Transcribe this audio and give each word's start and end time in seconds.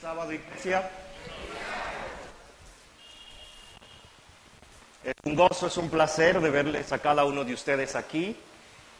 sábado, 0.00 0.32
iglesia. 0.32 0.88
Es 5.02 5.14
un 5.24 5.34
gozo, 5.34 5.66
es 5.66 5.76
un 5.76 5.90
placer 5.90 6.40
de 6.40 6.50
verles 6.50 6.92
a 6.92 6.98
cada 6.98 7.24
uno 7.24 7.44
de 7.44 7.54
ustedes 7.54 7.96
aquí 7.96 8.36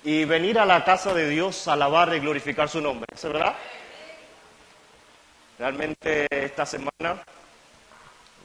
y 0.02 0.24
venir 0.24 0.58
a 0.58 0.64
la 0.64 0.84
casa 0.84 1.14
de 1.14 1.28
Dios 1.28 1.68
a 1.68 1.74
alabar 1.74 2.14
y 2.14 2.20
glorificar 2.20 2.68
su 2.68 2.80
nombre. 2.80 3.06
¿Es 3.14 3.22
verdad? 3.22 3.54
Realmente 5.58 6.26
esta 6.30 6.66
semana, 6.66 7.22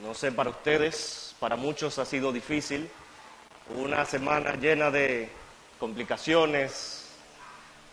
no 0.01 0.13
sé 0.13 0.31
para 0.31 0.49
ustedes, 0.49 1.35
para 1.39 1.55
muchos 1.55 1.97
ha 1.97 2.05
sido 2.05 2.31
difícil. 2.31 2.89
Una 3.75 4.05
semana 4.05 4.55
llena 4.55 4.91
de 4.91 5.29
complicaciones, 5.79 7.09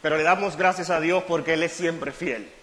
pero 0.02 0.16
le 0.16 0.22
damos 0.22 0.56
gracias 0.56 0.90
a 0.90 1.00
Dios 1.00 1.24
porque 1.26 1.54
Él 1.54 1.62
es 1.62 1.72
siempre 1.72 2.12
fiel 2.12 2.59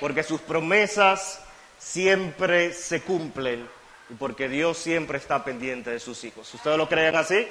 porque 0.00 0.22
sus 0.22 0.40
promesas 0.40 1.40
siempre 1.78 2.72
se 2.72 3.02
cumplen 3.02 3.68
y 4.08 4.14
porque 4.14 4.48
Dios 4.48 4.78
siempre 4.78 5.18
está 5.18 5.44
pendiente 5.44 5.90
de 5.90 6.00
sus 6.00 6.24
hijos. 6.24 6.52
¿Ustedes 6.52 6.76
lo 6.76 6.88
creen 6.88 7.14
así? 7.14 7.46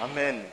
Amén. 0.00 0.46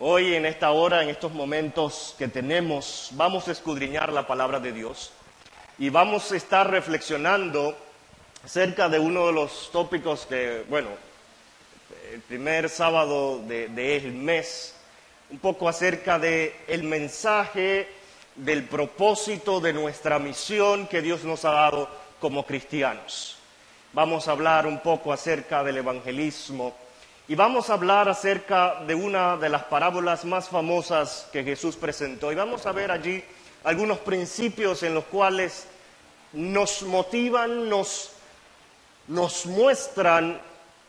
Hoy 0.00 0.34
en 0.34 0.46
esta 0.46 0.70
hora, 0.70 1.02
en 1.02 1.10
estos 1.10 1.32
momentos 1.32 2.14
que 2.18 2.26
tenemos, 2.26 3.10
vamos 3.12 3.46
a 3.48 3.52
escudriñar 3.52 4.12
la 4.12 4.26
palabra 4.26 4.58
de 4.58 4.72
Dios 4.72 5.12
y 5.78 5.90
vamos 5.90 6.32
a 6.32 6.36
estar 6.36 6.70
reflexionando 6.70 7.76
acerca 8.42 8.88
de 8.88 8.98
uno 8.98 9.26
de 9.26 9.32
los 9.34 9.70
tópicos 9.70 10.24
que, 10.26 10.64
bueno, 10.70 10.88
el 12.12 12.20
primer 12.22 12.68
sábado 12.70 13.38
del 13.46 13.74
de, 13.74 14.10
mes, 14.14 14.74
un 15.30 15.38
poco 15.38 15.68
acerca 15.68 16.18
del 16.18 16.52
el 16.66 16.82
mensaje 16.82 17.99
del 18.36 18.64
propósito 18.64 19.60
de 19.60 19.72
nuestra 19.72 20.18
misión 20.18 20.86
que 20.86 21.02
Dios 21.02 21.24
nos 21.24 21.44
ha 21.44 21.52
dado 21.52 21.88
como 22.20 22.44
cristianos. 22.44 23.36
Vamos 23.92 24.28
a 24.28 24.32
hablar 24.32 24.66
un 24.66 24.80
poco 24.80 25.12
acerca 25.12 25.64
del 25.64 25.78
evangelismo 25.78 26.74
y 27.26 27.34
vamos 27.34 27.70
a 27.70 27.74
hablar 27.74 28.08
acerca 28.08 28.82
de 28.86 28.94
una 28.94 29.36
de 29.36 29.48
las 29.48 29.64
parábolas 29.64 30.24
más 30.24 30.48
famosas 30.48 31.28
que 31.32 31.44
Jesús 31.44 31.76
presentó 31.76 32.30
y 32.30 32.36
vamos 32.36 32.66
a 32.66 32.72
ver 32.72 32.90
allí 32.90 33.22
algunos 33.64 33.98
principios 33.98 34.82
en 34.82 34.94
los 34.94 35.04
cuales 35.04 35.66
nos 36.32 36.82
motivan, 36.82 37.68
nos, 37.68 38.12
nos 39.08 39.46
muestran 39.46 40.40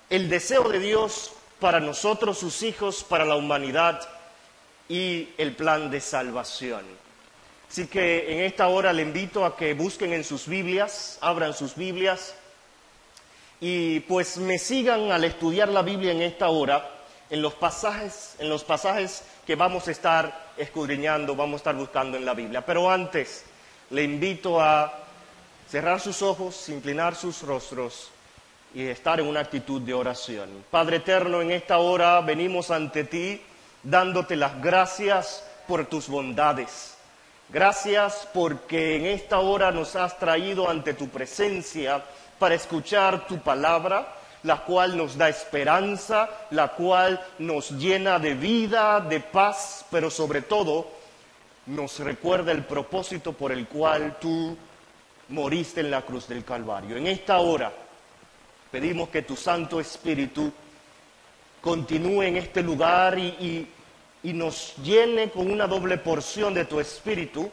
el 0.10 0.30
deseo 0.30 0.70
de 0.70 0.80
Dios 0.80 1.32
para 1.60 1.80
nosotros, 1.80 2.38
sus 2.38 2.64
hijos, 2.64 3.04
para 3.04 3.26
la 3.26 3.36
humanidad 3.36 4.02
y 4.90 5.30
el 5.38 5.56
plan 5.56 5.90
de 5.90 6.02
salvación. 6.02 6.84
Así 7.72 7.88
que 7.88 8.34
en 8.34 8.42
esta 8.42 8.68
hora 8.68 8.92
le 8.92 9.02
invito 9.02 9.46
a 9.46 9.56
que 9.56 9.74
busquen 9.74 10.12
en 10.12 10.26
sus 10.26 10.46
Biblias, 10.46 11.18
abran 11.22 11.54
sus 11.54 11.74
Biblias 11.74 12.36
y 13.62 14.02
pues 14.02 14.36
me 14.36 14.60
sigan 14.60 15.10
al 15.10 15.24
estudiar 15.24 15.70
la 15.70 15.82
Biblia 15.82 16.12
en 16.12 16.22
esta 16.22 16.50
hora, 16.50 16.86
en 17.30 17.42
los 17.42 17.54
pasajes, 17.54 18.36
en 18.40 18.50
los 18.50 18.66
pasajes 18.66 19.24
que 19.48 19.56
vamos 19.56 19.88
a 19.88 19.92
estar 19.92 20.52
escudriñando, 20.58 21.34
vamos 21.34 21.54
a 21.54 21.58
estar 21.60 21.76
buscando 21.78 22.18
en 22.18 22.26
la 22.26 22.34
Biblia. 22.34 22.66
Pero 22.66 22.92
antes 22.92 23.46
le 23.90 24.04
invito 24.04 24.60
a 24.60 24.94
cerrar 25.70 26.02
sus 26.02 26.22
ojos, 26.22 26.68
inclinar 26.68 27.16
sus 27.16 27.42
rostros 27.42 28.10
y 28.76 28.86
estar 28.88 29.22
en 29.22 29.28
una 29.28 29.40
actitud 29.40 29.82
de 29.82 29.94
oración. 29.94 30.66
Padre 30.70 30.98
eterno, 30.98 31.42
en 31.42 31.52
esta 31.52 31.78
hora 31.78 32.20
venimos 32.20 32.70
ante 32.70 33.06
ti 33.06 33.42
dándote 33.82 34.36
las 34.36 34.62
gracias 34.62 35.46
por 35.70 35.86
tus 35.86 36.10
bondades 36.10 36.98
Gracias 37.52 38.30
porque 38.34 38.96
en 38.96 39.06
esta 39.06 39.40
hora 39.40 39.74
nos 39.74 39.98
has 39.98 40.18
traído 40.18 40.70
ante 40.70 40.94
tu 40.94 41.10
presencia 41.10 42.02
para 42.40 42.56
escuchar 42.56 43.28
tu 43.28 43.40
palabra, 43.40 44.16
la 44.44 44.64
cual 44.64 44.96
nos 44.96 45.18
da 45.18 45.28
esperanza, 45.28 46.30
la 46.52 46.70
cual 46.70 47.22
nos 47.40 47.72
llena 47.72 48.20
de 48.20 48.36
vida, 48.36 49.02
de 49.02 49.20
paz, 49.20 49.86
pero 49.92 50.10
sobre 50.10 50.44
todo 50.44 50.88
nos 51.66 52.00
recuerda 52.00 52.54
el 52.54 52.64
propósito 52.64 53.34
por 53.34 53.52
el 53.52 53.68
cual 53.68 54.18
tú 54.22 54.58
moriste 55.28 55.82
en 55.82 55.92
la 55.92 56.04
cruz 56.04 56.30
del 56.30 56.46
Calvario. 56.46 56.96
En 56.96 57.08
esta 57.08 57.38
hora 57.40 57.70
pedimos 58.72 59.10
que 59.10 59.24
tu 59.24 59.36
Santo 59.36 59.82
Espíritu 59.82 60.54
continúe 61.60 62.24
en 62.24 62.38
este 62.38 62.64
lugar 62.64 63.20
y, 63.20 63.28
y 63.28 63.68
nos 64.24 64.76
llene 64.78 65.32
con 65.32 65.50
una 65.50 65.68
doble 65.68 65.98
porción 65.98 66.54
de 66.54 66.66
tu 66.66 66.80
espíritu 66.80 67.50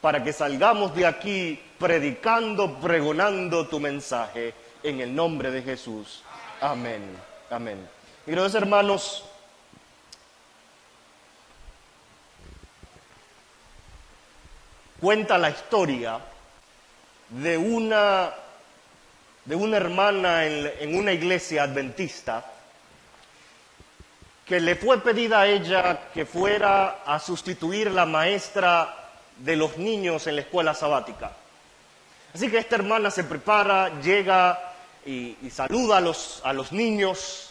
para 0.00 0.22
que 0.22 0.32
salgamos 0.32 0.94
de 0.94 1.06
aquí 1.06 1.60
predicando, 1.78 2.74
pregonando 2.78 3.66
tu 3.66 3.80
mensaje 3.80 4.54
en 4.82 5.00
el 5.00 5.14
nombre 5.14 5.50
de 5.50 5.62
Jesús. 5.62 6.22
Amén. 6.60 7.02
Amén. 7.50 7.88
Queridos 8.24 8.54
hermanos, 8.54 9.24
cuenta 15.00 15.36
la 15.38 15.50
historia 15.50 16.20
de 17.30 17.58
una, 17.58 18.32
de 19.44 19.56
una 19.56 19.76
hermana 19.76 20.46
en 20.46 20.96
una 20.96 21.12
iglesia 21.12 21.64
adventista 21.64 22.44
que 24.48 24.60
le 24.60 24.76
fue 24.76 25.02
pedida 25.02 25.42
a 25.42 25.46
ella 25.46 26.08
que 26.14 26.24
fuera 26.24 27.02
a 27.04 27.20
sustituir 27.20 27.90
la 27.90 28.06
maestra 28.06 29.10
de 29.36 29.54
los 29.56 29.76
niños 29.76 30.26
en 30.26 30.36
la 30.36 30.40
escuela 30.40 30.72
sabática. 30.72 31.32
Así 32.34 32.50
que 32.50 32.56
esta 32.56 32.76
hermana 32.76 33.10
se 33.10 33.24
prepara, 33.24 34.00
llega 34.00 34.58
y, 35.04 35.36
saluda 35.50 35.98
a 35.98 36.00
los, 36.00 36.40
a 36.44 36.54
los 36.54 36.72
niños 36.72 37.50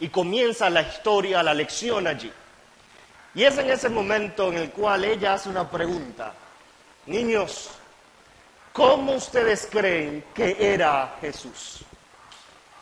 y 0.00 0.08
comienza 0.08 0.70
la 0.70 0.80
historia, 0.80 1.42
la 1.42 1.52
lección 1.52 2.06
allí. 2.06 2.32
Y 3.34 3.44
es 3.44 3.58
en 3.58 3.68
ese 3.68 3.90
momento 3.90 4.48
en 4.48 4.56
el 4.56 4.70
cual 4.70 5.04
ella 5.04 5.34
hace 5.34 5.50
una 5.50 5.70
pregunta. 5.70 6.32
Niños, 7.06 7.68
¿cómo 8.72 9.12
ustedes 9.12 9.68
creen 9.70 10.24
que 10.34 10.56
era 10.58 11.16
Jesús? 11.20 11.80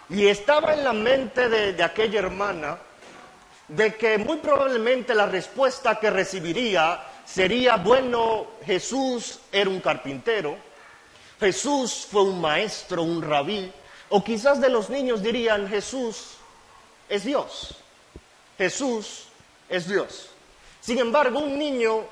Y 0.09 0.29
estaba 0.29 0.73
en 0.73 0.85
la 0.85 0.93
mente 0.93 1.49
de 1.49 1.83
aquella 1.83 2.21
hermana 2.21 2.79
de 3.69 3.95
que 3.97 4.19
muy 4.19 4.37
probablemente 4.37 5.15
la 5.15 5.27
respuesta 5.27 5.99
que 5.99 6.11
recibiría 6.11 7.03
sería, 7.25 7.77
bueno, 7.77 8.47
Jesús 8.65 9.41
era 9.51 9.69
un 9.69 9.81
carpintero, 9.81 10.57
Jesús 11.41 12.07
fue 12.11 12.23
un 12.23 12.41
maestro, 12.41 13.03
un 13.03 13.21
rabí, 13.23 13.71
o 14.09 14.23
quizás 14.23 14.61
de 14.61 14.69
los 14.69 14.89
niños 14.89 15.23
dirían, 15.23 15.69
Jesús 15.69 16.37
es 17.09 17.25
Dios, 17.25 17.75
Jesús 18.57 19.25
es 19.69 19.89
Dios. 19.89 20.31
Sin 20.81 20.99
embargo, 20.99 21.41
un 21.41 21.59
niño 21.59 22.05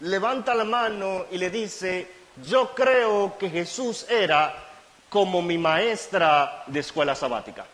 levanta 0.00 0.54
la 0.54 0.64
mano 0.64 1.26
y 1.30 1.38
le 1.38 1.50
dice, 1.50 2.10
yo 2.42 2.74
creo 2.74 3.36
que 3.38 3.50
Jesús 3.50 4.06
era 4.08 4.64
como 5.08 5.42
mi 5.42 5.58
maestra 5.58 6.64
de 6.66 6.80
escuela 6.80 7.14
sabática. 7.14 7.66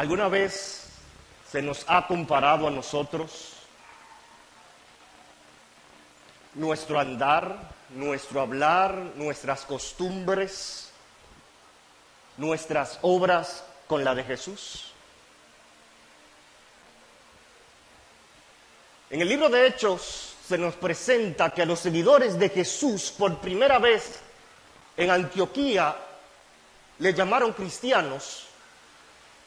¿Alguna 0.00 0.28
vez 0.28 0.84
se 1.52 1.60
nos 1.60 1.84
ha 1.86 2.06
comparado 2.06 2.66
a 2.66 2.70
nosotros 2.70 3.52
nuestro 6.54 6.98
andar, 6.98 7.70
nuestro 7.90 8.40
hablar, 8.40 8.94
nuestras 9.16 9.66
costumbres, 9.66 10.90
nuestras 12.38 12.98
obras 13.02 13.62
con 13.86 14.02
la 14.02 14.14
de 14.14 14.24
Jesús? 14.24 14.90
En 19.10 19.20
el 19.20 19.28
libro 19.28 19.50
de 19.50 19.66
Hechos 19.66 20.34
se 20.48 20.56
nos 20.56 20.76
presenta 20.76 21.50
que 21.50 21.60
a 21.60 21.66
los 21.66 21.78
seguidores 21.78 22.38
de 22.38 22.48
Jesús 22.48 23.12
por 23.18 23.36
primera 23.36 23.78
vez 23.78 24.18
en 24.96 25.10
Antioquía 25.10 25.94
le 27.00 27.12
llamaron 27.12 27.52
cristianos 27.52 28.46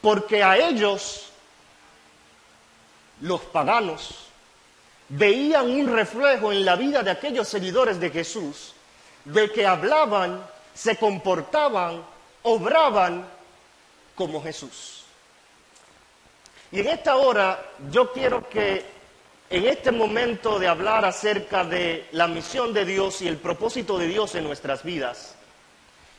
porque 0.04 0.42
a 0.42 0.58
ellos, 0.58 1.30
los 3.22 3.40
paganos, 3.40 4.26
veían 5.08 5.70
un 5.70 5.90
reflejo 5.90 6.52
en 6.52 6.62
la 6.62 6.76
vida 6.76 7.02
de 7.02 7.10
aquellos 7.10 7.48
seguidores 7.48 7.98
de 7.98 8.10
Jesús, 8.10 8.74
de 9.24 9.50
que 9.50 9.66
hablaban, 9.66 10.46
se 10.74 10.98
comportaban, 10.98 12.04
obraban 12.42 13.26
como 14.14 14.42
Jesús. 14.42 15.04
Y 16.70 16.80
en 16.80 16.88
esta 16.88 17.16
hora 17.16 17.64
yo 17.90 18.12
quiero 18.12 18.46
que 18.50 18.84
en 19.48 19.64
este 19.64 19.90
momento 19.90 20.58
de 20.58 20.68
hablar 20.68 21.06
acerca 21.06 21.64
de 21.64 22.08
la 22.12 22.28
misión 22.28 22.74
de 22.74 22.84
Dios 22.84 23.22
y 23.22 23.28
el 23.28 23.38
propósito 23.38 23.96
de 23.96 24.08
Dios 24.08 24.34
en 24.34 24.44
nuestras 24.44 24.82
vidas, 24.82 25.34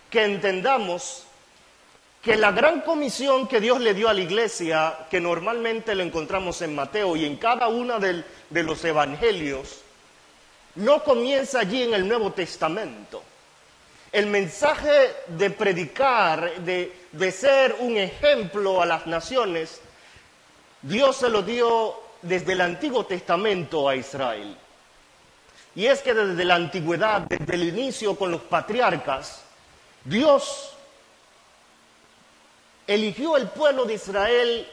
que 0.09 0.23
entendamos 0.23 1.27
que 2.25 2.35
la 2.35 2.51
gran 2.51 2.81
comisión 2.81 3.47
que 3.47 3.61
Dios 3.61 3.79
le 3.79 3.93
dio 3.93 4.09
a 4.09 4.13
la 4.13 4.21
iglesia, 4.21 5.05
que 5.11 5.21
normalmente 5.21 5.93
lo 5.93 6.01
encontramos 6.01 6.59
en 6.63 6.73
Mateo 6.73 7.15
y 7.15 7.23
en 7.23 7.35
cada 7.35 7.67
uno 7.67 7.99
de 7.99 8.63
los 8.63 8.83
evangelios, 8.83 9.81
no 10.73 11.03
comienza 11.03 11.59
allí 11.59 11.83
en 11.83 11.93
el 11.93 12.07
Nuevo 12.07 12.31
Testamento. 12.31 13.21
El 14.11 14.25
mensaje 14.25 15.13
de 15.27 15.51
predicar, 15.51 16.61
de, 16.61 16.91
de 17.11 17.31
ser 17.31 17.75
un 17.77 17.95
ejemplo 17.95 18.81
a 18.81 18.87
las 18.87 19.05
naciones, 19.05 19.79
Dios 20.81 21.17
se 21.17 21.29
lo 21.29 21.43
dio 21.43 21.93
desde 22.23 22.53
el 22.53 22.61
Antiguo 22.61 23.05
Testamento 23.05 23.87
a 23.87 23.95
Israel. 23.95 24.57
Y 25.75 25.85
es 25.85 26.01
que 26.01 26.15
desde 26.15 26.43
la 26.43 26.55
antigüedad, 26.55 27.21
desde 27.21 27.53
el 27.53 27.65
inicio 27.65 28.15
con 28.15 28.31
los 28.31 28.41
patriarcas, 28.41 29.43
Dios 30.03 30.74
eligió 32.87 33.37
el 33.37 33.47
pueblo 33.49 33.85
de 33.85 33.95
Israel 33.95 34.67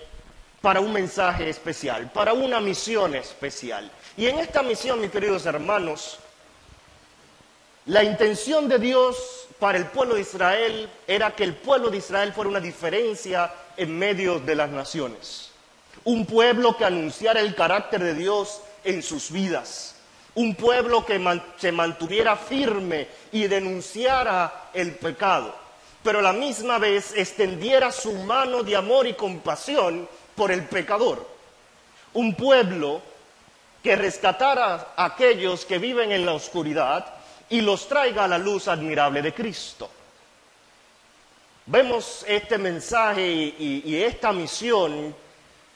para 0.60 0.80
un 0.80 0.92
mensaje 0.92 1.48
especial, 1.48 2.10
para 2.12 2.32
una 2.32 2.60
misión 2.60 3.14
especial. 3.14 3.90
Y 4.16 4.26
en 4.26 4.38
esta 4.38 4.62
misión, 4.62 5.00
mis 5.00 5.10
queridos 5.10 5.44
hermanos, 5.46 6.18
la 7.86 8.04
intención 8.04 8.68
de 8.68 8.78
Dios 8.78 9.48
para 9.58 9.78
el 9.78 9.86
pueblo 9.86 10.14
de 10.14 10.20
Israel 10.20 10.88
era 11.06 11.34
que 11.34 11.44
el 11.44 11.54
pueblo 11.54 11.90
de 11.90 11.98
Israel 11.98 12.32
fuera 12.32 12.50
una 12.50 12.60
diferencia 12.60 13.52
en 13.76 13.98
medio 13.98 14.38
de 14.38 14.54
las 14.54 14.70
naciones. 14.70 15.50
Un 16.04 16.26
pueblo 16.26 16.76
que 16.76 16.84
anunciara 16.84 17.40
el 17.40 17.54
carácter 17.54 18.02
de 18.02 18.14
Dios 18.14 18.60
en 18.84 19.02
sus 19.02 19.30
vidas. 19.30 19.96
Un 20.34 20.54
pueblo 20.54 21.04
que 21.04 21.20
se 21.58 21.72
mantuviera 21.72 22.36
firme 22.36 23.08
y 23.32 23.46
denunciara 23.46 24.70
el 24.72 24.94
pecado. 24.96 25.61
Pero 26.02 26.20
la 26.20 26.32
misma 26.32 26.78
vez 26.78 27.12
extendiera 27.16 27.92
su 27.92 28.12
mano 28.12 28.62
de 28.62 28.76
amor 28.76 29.06
y 29.06 29.14
compasión 29.14 30.08
por 30.34 30.50
el 30.50 30.64
pecador. 30.64 31.28
Un 32.14 32.34
pueblo 32.34 33.00
que 33.82 33.96
rescatara 33.96 34.94
a 34.96 35.04
aquellos 35.04 35.64
que 35.64 35.78
viven 35.78 36.12
en 36.12 36.24
la 36.24 36.34
oscuridad 36.34 37.06
y 37.48 37.60
los 37.60 37.88
traiga 37.88 38.24
a 38.24 38.28
la 38.28 38.38
luz 38.38 38.68
admirable 38.68 39.22
de 39.22 39.34
Cristo. 39.34 39.90
Vemos 41.66 42.24
este 42.26 42.58
mensaje 42.58 43.26
y, 43.28 44.02
esta 44.02 44.32
misión 44.32 45.14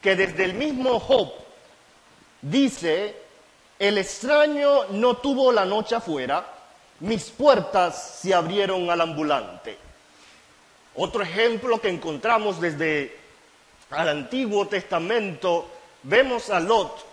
que 0.01 0.17
desde 0.17 0.45
el 0.45 0.55
mismo 0.55 0.99
Job 0.99 1.33
dice, 2.43 3.15
el 3.79 3.99
extraño 3.99 4.87
no 4.91 5.17
tuvo 5.19 5.53
la 5.53 5.65
noche 5.65 5.95
afuera, 5.95 6.47
mis 7.01 7.25
puertas 7.31 8.19
se 8.21 8.35
abrieron 8.35 8.89
al 8.91 9.01
ambulante. 9.01 9.86
Otro 10.97 11.23
ejemplo 11.23 11.81
que 11.81 11.89
encontramos 11.89 12.61
desde 12.61 13.17
al 13.91 14.09
Antiguo 14.09 14.67
Testamento, 14.67 15.69
vemos 16.03 16.51
a 16.51 16.59
Lot, 16.59 17.05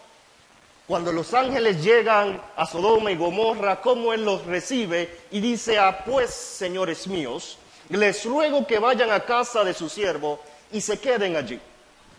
cuando 0.87 1.11
los 1.11 1.33
ángeles 1.33 1.83
llegan 1.83 2.41
a 2.55 2.65
Sodoma 2.65 3.11
y 3.11 3.15
Gomorra, 3.15 3.81
cómo 3.81 4.13
él 4.13 4.25
los 4.25 4.45
recibe 4.45 5.19
y 5.31 5.39
dice, 5.39 5.79
ah, 5.79 6.03
pues, 6.05 6.29
señores 6.33 7.07
míos, 7.07 7.57
les 7.89 8.25
ruego 8.25 8.67
que 8.67 8.79
vayan 8.79 9.11
a 9.11 9.21
casa 9.21 9.63
de 9.63 9.73
su 9.73 9.87
siervo 9.87 10.41
y 10.71 10.81
se 10.81 10.99
queden 10.99 11.35
allí. 11.35 11.59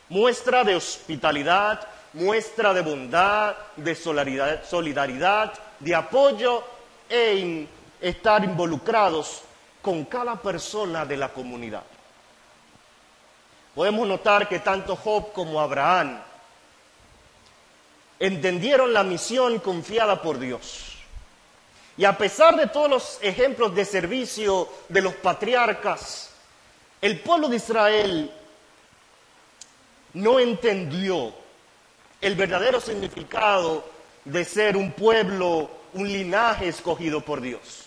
Muestra 0.08 0.64
de 0.64 0.76
hospitalidad, 0.76 1.86
muestra 2.14 2.72
de 2.72 2.82
bondad, 2.82 3.54
de 3.76 3.94
solidaridad, 3.94 4.64
solidaridad 4.64 5.52
de 5.80 5.94
apoyo 5.94 6.62
e 7.08 7.66
estar 8.00 8.44
involucrados 8.44 9.42
con 9.84 10.06
cada 10.06 10.34
persona 10.34 11.04
de 11.04 11.16
la 11.18 11.28
comunidad 11.28 11.84
podemos 13.74 14.06
notar 14.06 14.48
que 14.48 14.60
tanto 14.60 14.96
Job 14.96 15.32
como 15.32 15.60
Abraham 15.60 16.20
entendieron 18.18 18.92
la 18.92 19.02
misión 19.02 19.58
confiada 19.58 20.22
por 20.22 20.38
Dios. 20.38 20.92
Y 21.96 22.04
a 22.04 22.16
pesar 22.16 22.56
de 22.56 22.68
todos 22.68 22.88
los 22.88 23.18
ejemplos 23.20 23.74
de 23.74 23.84
servicio 23.84 24.68
de 24.88 25.02
los 25.02 25.14
patriarcas, 25.14 26.30
el 27.00 27.20
pueblo 27.20 27.48
de 27.48 27.56
Israel 27.56 28.30
no 30.14 30.38
entendió 30.40 31.34
el 32.20 32.34
verdadero 32.36 32.80
significado 32.80 33.84
de 34.24 34.44
ser 34.44 34.76
un 34.76 34.92
pueblo, 34.92 35.68
un 35.92 36.08
linaje 36.08 36.68
escogido 36.68 37.20
por 37.20 37.40
Dios. 37.40 37.84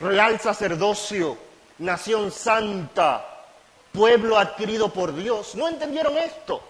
Real 0.00 0.40
sacerdocio, 0.40 1.36
nación 1.78 2.32
santa, 2.32 3.26
pueblo 3.92 4.38
adquirido 4.38 4.92
por 4.92 5.14
Dios. 5.14 5.54
No 5.54 5.68
entendieron 5.68 6.16
esto. 6.16 6.62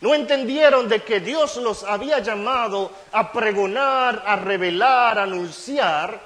No 0.00 0.14
entendieron 0.14 0.88
de 0.88 1.02
que 1.02 1.20
Dios 1.20 1.56
los 1.56 1.82
había 1.82 2.18
llamado 2.18 2.92
a 3.12 3.32
pregonar, 3.32 4.22
a 4.26 4.36
revelar, 4.36 5.18
a 5.18 5.22
anunciar 5.22 6.20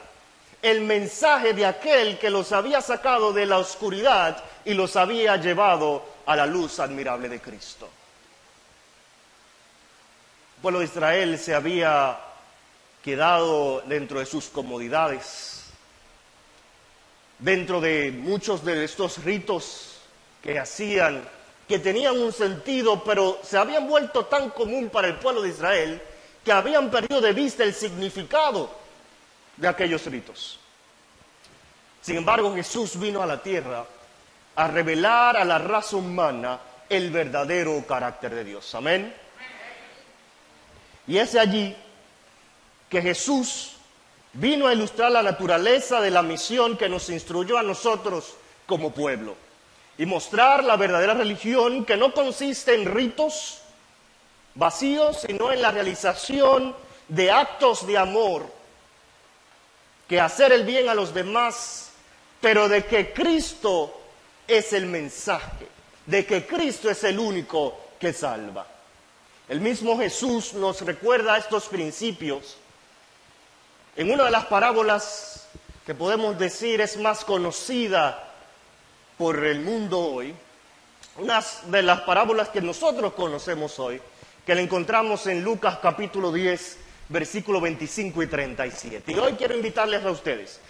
el 0.60 0.81
mensaje 0.81 1.52
de 1.52 1.64
aquel 1.64 2.19
que 2.19 2.31
los 2.31 2.50
había 2.50 2.81
sacado 2.81 3.32
de 3.32 3.46
la 3.46 3.58
oscuridad 3.58 4.43
y 4.64 4.75
los 4.75 4.96
había 4.96 5.37
llevado 5.37 6.04
a 6.26 6.34
la 6.34 6.46
luz 6.46 6.81
admirable 6.81 7.28
de 7.28 7.40
Cristo. 7.40 7.88
El 10.56 10.62
pueblo 10.62 10.81
de 10.81 10.87
Israel 10.87 11.38
se 11.38 11.54
había 11.54 12.19
quedado 13.04 13.82
dentro 13.82 14.19
de 14.19 14.26
sus 14.26 14.46
comodidades, 14.46 15.57
dentro 17.38 17.81
de 17.81 18.11
muchos 18.11 18.64
de 18.64 18.85
estos 18.85 19.23
ritos 19.25 19.99
que 20.43 20.58
hacían, 20.58 21.23
que 21.67 21.79
tenían 21.79 22.19
un 22.19 22.32
sentido, 22.32 23.02
pero 23.05 23.40
se 23.43 23.58
habían 23.58 23.88
vuelto 23.88 24.26
tan 24.26 24.50
común 24.50 24.88
para 24.90 25.08
el 25.08 25.17
pueblo 25.17 25.43
de 25.43 25.50
Israel 25.50 26.02
que 26.44 26.52
habían 26.52 26.90
perdido 26.90 27.20
de 27.20 27.32
vista 27.32 27.64
el 27.64 27.75
significado 27.75 28.70
de 29.56 29.69
aquellos 29.69 30.05
ritos. 30.06 30.58
Sin 32.00 32.17
embargo, 32.17 32.55
Jesús 32.55 32.99
vino 32.99 33.23
a 33.23 33.26
la 33.26 33.43
tierra 33.43 33.85
a 34.56 34.69
revelar 34.69 35.37
a 35.37 35.44
la 35.44 35.58
raza 35.58 35.96
humana 35.96 36.58
el 36.88 37.11
verdadero 37.11 37.85
carácter 37.87 38.35
de 38.35 38.44
Dios. 38.44 38.75
Amén. 38.75 39.14
Y 41.06 41.19
es 41.19 41.35
allí 41.35 41.76
que 42.88 43.02
Jesús 43.02 43.77
vino 44.38 44.69
a 44.69 44.73
ilustrar 44.73 45.11
la 45.11 45.23
naturaleza 45.23 46.00
de 46.00 46.11
la 46.11 46.23
misión 46.23 46.76
que 46.76 46.88
nos 46.88 47.11
instruyó 47.11 47.58
a 47.58 47.62
nosotros 47.62 48.35
como 48.67 48.93
pueblo 48.93 49.35
y 49.96 50.06
mostrar 50.06 50.62
la 50.62 50.76
verdadera 50.76 51.14
religión 51.14 51.85
que 51.85 51.96
no 51.96 52.14
consiste 52.14 52.75
en 52.75 52.87
ritos 52.87 53.62
vacíos, 54.55 55.25
sino 55.26 55.52
en 55.52 55.61
la 55.61 55.73
realización 55.73 56.75
de 57.08 57.32
actos 57.32 57.85
de 57.87 57.99
amor, 57.99 58.47
que 60.09 60.21
hacer 60.21 60.52
el 60.52 60.64
bien 60.64 60.88
a 60.88 60.95
los 60.95 61.12
demás, 61.12 61.90
pero 62.40 62.68
de 62.68 62.85
que 62.85 63.12
Cristo 63.12 64.00
es 64.47 64.73
el 64.73 64.87
mensaje, 64.87 65.66
de 66.07 66.25
que 66.25 66.47
Cristo 66.47 66.88
es 66.88 67.02
el 67.02 67.18
único 67.18 67.76
que 67.99 68.12
salva. 68.12 68.66
El 69.49 69.61
mismo 69.61 69.99
Jesús 69.99 70.54
nos 70.54 70.83
recuerda 70.83 71.38
estos 71.38 71.66
principios 71.66 72.57
en 73.99 74.12
una 74.12 74.26
de 74.26 74.31
las 74.31 74.47
parábolas 74.47 75.49
que 75.85 75.93
podemos 75.93 76.38
decir 76.38 76.81
es 76.81 76.97
más 76.99 77.25
conocida 77.25 78.31
por 79.19 79.45
el 79.45 79.59
mundo 79.59 79.99
hoy, 79.99 80.33
una 81.17 81.45
de 81.67 81.83
las 81.83 82.02
parábolas 82.02 82.49
que 82.50 82.61
nosotros 82.61 83.14
conocemos 83.14 83.76
hoy, 83.81 84.00
que 84.47 84.55
la 84.55 84.61
encontramos 84.61 85.26
en 85.26 85.43
Lucas 85.43 85.81
capítulo 85.83 86.31
10, 86.31 86.78
versículo 87.09 87.61
25 87.61 88.23
y 88.23 88.26
37. 88.28 89.11
Y 89.11 89.19
hoy 89.19 89.33
quiero 89.33 89.57
invitarles 89.57 90.05
a 90.05 90.12
ustedes 90.12 90.61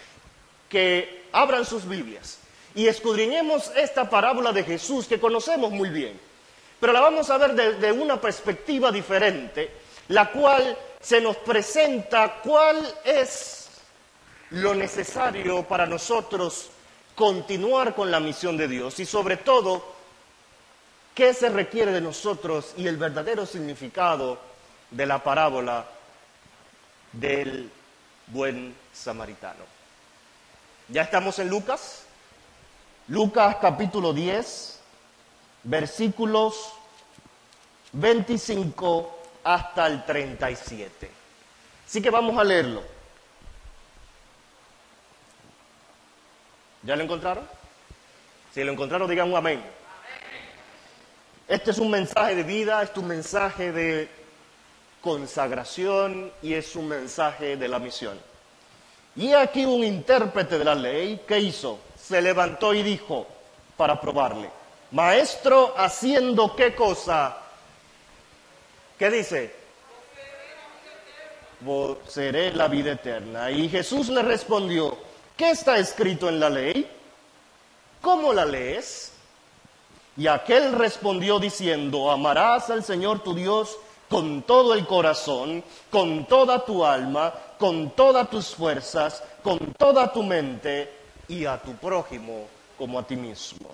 que 0.67 1.25
abran 1.31 1.65
sus 1.65 1.87
Biblias 1.87 2.39
y 2.73 2.87
escudriñemos 2.87 3.71
esta 3.75 4.09
parábola 4.09 4.51
de 4.53 4.63
Jesús 4.63 5.05
que 5.05 5.19
conocemos 5.19 5.69
muy 5.69 5.89
bien, 5.89 6.19
pero 6.79 6.93
la 6.93 6.99
vamos 6.99 7.29
a 7.29 7.37
ver 7.37 7.53
desde 7.53 7.91
una 7.91 8.19
perspectiva 8.19 8.91
diferente, 8.91 9.69
la 10.07 10.31
cual 10.31 10.75
se 10.99 11.21
nos 11.21 11.37
presenta 11.37 12.41
cuál 12.41 12.95
es 13.03 13.69
lo 14.51 14.75
necesario 14.75 15.63
para 15.63 15.85
nosotros 15.85 16.69
continuar 17.15 17.95
con 17.95 18.11
la 18.11 18.19
misión 18.19 18.57
de 18.57 18.67
Dios 18.67 18.99
y 18.99 19.05
sobre 19.05 19.37
todo, 19.37 19.83
qué 21.13 21.33
se 21.33 21.49
requiere 21.49 21.91
de 21.91 22.01
nosotros 22.01 22.73
y 22.77 22.87
el 22.87 22.97
verdadero 22.97 23.45
significado 23.45 24.39
de 24.91 25.05
la 25.05 25.23
parábola 25.23 25.85
del 27.11 27.69
buen 28.27 28.75
samaritano. 28.93 29.65
Ya 30.87 31.03
estamos 31.03 31.39
en 31.39 31.49
Lucas, 31.49 32.03
Lucas 33.07 33.57
capítulo 33.61 34.13
10, 34.13 34.79
versículos 35.63 36.73
25 37.91 39.18
hasta 39.43 39.87
el 39.87 40.05
37. 40.05 41.09
Así 41.87 42.01
que 42.01 42.09
vamos 42.09 42.37
a 42.37 42.43
leerlo. 42.43 42.83
¿Ya 46.83 46.95
lo 46.95 47.03
encontraron? 47.03 47.47
Si 48.53 48.63
lo 48.63 48.71
encontraron, 48.71 49.09
digan 49.09 49.29
un 49.29 49.37
amén. 49.37 49.61
Este 51.47 51.71
es 51.71 51.77
un 51.79 51.89
mensaje 51.89 52.35
de 52.35 52.43
vida, 52.43 52.81
este 52.83 52.99
es 52.99 53.03
un 53.03 53.07
mensaje 53.07 53.71
de 53.71 54.09
consagración 55.01 56.31
y 56.41 56.53
es 56.53 56.75
un 56.75 56.87
mensaje 56.87 57.57
de 57.57 57.67
la 57.67 57.79
misión. 57.79 58.19
Y 59.15 59.33
aquí 59.33 59.65
un 59.65 59.83
intérprete 59.83 60.59
de 60.59 60.63
la 60.65 60.75
ley, 60.75 61.21
¿qué 61.27 61.39
hizo? 61.39 61.79
Se 61.99 62.21
levantó 62.21 62.73
y 62.73 62.83
dijo, 62.83 63.27
para 63.75 63.99
probarle, 63.99 64.49
maestro, 64.91 65.73
haciendo 65.75 66.55
qué 66.55 66.75
cosa? 66.75 67.37
¿Qué 68.99 69.09
dice? 69.09 69.55
Seré 72.05 72.53
la 72.53 72.67
vida 72.67 72.91
eterna. 72.91 73.49
Y 73.49 73.69
Jesús 73.69 74.09
le 74.09 74.21
respondió, 74.21 74.97
¿qué 75.37 75.51
está 75.51 75.77
escrito 75.77 76.27
en 76.27 76.37
la 76.37 76.49
ley? 76.49 76.85
¿Cómo 78.01 78.33
la 78.33 78.43
lees? 78.43 79.13
Y 80.17 80.27
aquel 80.27 80.73
respondió 80.73 81.39
diciendo, 81.39 82.11
amarás 82.11 82.69
al 82.69 82.83
Señor 82.83 83.23
tu 83.23 83.33
Dios 83.33 83.77
con 84.09 84.41
todo 84.41 84.73
el 84.73 84.85
corazón, 84.85 85.63
con 85.89 86.25
toda 86.25 86.65
tu 86.65 86.85
alma, 86.85 87.33
con 87.57 87.91
todas 87.91 88.29
tus 88.29 88.53
fuerzas, 88.53 89.23
con 89.41 89.59
toda 89.77 90.11
tu 90.11 90.23
mente 90.23 90.91
y 91.29 91.45
a 91.45 91.57
tu 91.57 91.71
prójimo 91.75 92.47
como 92.77 92.99
a 92.99 93.07
ti 93.07 93.15
mismo. 93.15 93.69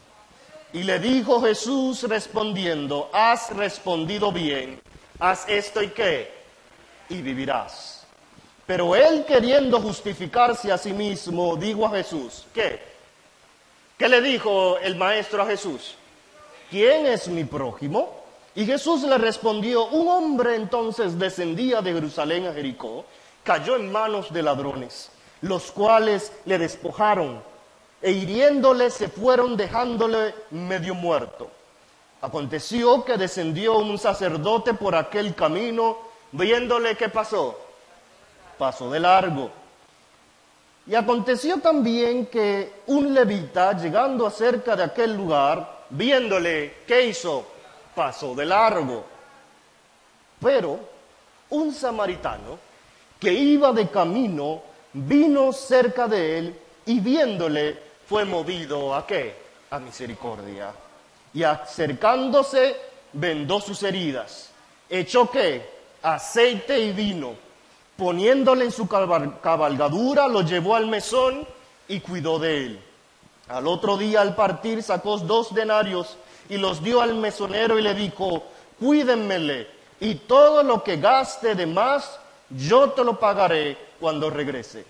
Y 0.72 0.84
le 0.84 1.00
dijo 1.00 1.42
Jesús 1.42 2.04
respondiendo, 2.04 3.10
has 3.12 3.50
respondido 3.56 4.32
bien, 4.32 4.82
haz 5.20 5.46
esto 5.48 5.82
y 5.82 5.90
qué, 5.90 6.32
y 7.10 7.22
vivirás. 7.22 8.06
Pero 8.66 8.96
él 8.96 9.26
queriendo 9.26 9.80
justificarse 9.80 10.72
a 10.72 10.78
sí 10.78 10.94
mismo, 10.94 11.56
dijo 11.56 11.86
a 11.86 11.92
Jesús, 11.92 12.46
¿qué? 12.54 12.82
¿Qué 13.98 14.10
le 14.10 14.22
dijo 14.22 14.78
el 14.80 14.96
maestro 14.96 15.44
a 15.44 15.46
Jesús? 15.46 15.96
¿quién 16.70 17.06
es 17.06 17.28
mi 17.28 17.44
prójimo? 17.44 18.24
Y 18.56 18.66
Jesús 18.66 19.04
le 19.04 19.18
respondió, 19.18 19.86
un 19.88 20.08
hombre 20.08 20.56
entonces 20.56 21.20
descendía 21.20 21.82
de 21.82 21.94
Jerusalén 21.94 22.48
a 22.48 22.54
Jericó, 22.54 23.06
cayó 23.44 23.76
en 23.76 23.92
manos 23.92 24.34
de 24.34 24.42
ladrones, 24.42 25.10
los 25.42 25.72
cuales 25.72 26.32
le 26.46 26.58
despojaron 26.58 27.42
e 28.02 28.12
hiriéndole 28.12 28.92
se 28.92 29.10
fueron 29.10 29.58
dejándole 29.58 30.36
medio 30.52 30.96
muerto. 30.96 31.50
Aconteció 32.22 33.04
que 33.04 33.18
descendió 33.18 33.78
un 33.78 33.98
sacerdote 33.98 34.74
por 34.74 34.96
aquel 34.96 35.36
camino, 35.36 35.98
viéndole 36.32 36.96
qué 36.96 37.10
pasó, 37.10 37.58
pasó 38.58 38.90
de 38.90 39.00
largo. 39.00 39.52
Y 40.88 40.96
aconteció 40.96 41.60
también 41.60 42.28
que 42.28 42.82
un 42.88 43.14
levita, 43.14 43.74
llegando 43.74 44.26
acerca 44.28 44.76
de 44.76 44.84
aquel 44.84 45.16
lugar, 45.16 45.86
viéndole, 45.90 46.78
¿qué 46.88 47.08
hizo? 47.08 47.46
Pasó 47.96 48.36
de 48.36 48.46
largo. 48.46 49.04
Pero 50.40 50.80
un 51.50 51.74
samaritano 51.74 52.60
que 53.20 53.34
iba 53.34 53.72
de 53.72 53.90
camino 53.90 54.62
vino 54.94 55.52
cerca 55.52 56.08
de 56.08 56.38
él 56.38 56.60
y 56.86 57.00
viéndole 57.00 57.78
fue 58.08 58.26
movido 58.26 58.94
a 58.94 59.08
qué? 59.08 59.36
A 59.72 59.80
misericordia. 59.80 60.72
Y 61.36 61.44
acercándose 61.44 62.76
vendó 63.14 63.62
sus 63.62 63.84
heridas. 63.84 64.50
Echó 64.90 65.30
qué? 65.30 65.70
Aceite 66.02 66.80
y 66.80 66.92
vino. 66.92 67.34
Poniéndole 67.98 68.66
en 68.66 68.72
su 68.72 68.88
cabalgadura, 68.88 70.28
lo 70.28 70.42
llevó 70.42 70.76
al 70.76 70.88
mesón 70.88 71.48
y 71.88 72.00
cuidó 72.00 72.40
de 72.40 72.66
él. 72.66 72.80
Al 73.48 73.68
otro 73.68 73.98
día 73.98 74.22
al 74.22 74.34
partir 74.34 74.82
sacó 74.82 75.18
dos 75.18 75.54
denarios 75.54 76.18
y 76.50 76.58
los 76.58 76.84
dio 76.84 77.02
al 77.02 77.16
mesonero 77.16 77.78
y 77.78 77.84
le 77.84 77.94
dijo, 77.94 78.44
cuídenmele 78.80 79.68
y 80.00 80.16
todo 80.16 80.64
lo 80.64 80.84
que 80.84 80.98
gaste 80.98 81.54
de 81.54 81.66
más 81.66 82.20
yo 82.50 82.92
te 82.92 83.04
lo 83.04 83.20
pagaré 83.20 83.78
cuando 84.00 84.30
regrese. 84.30 84.86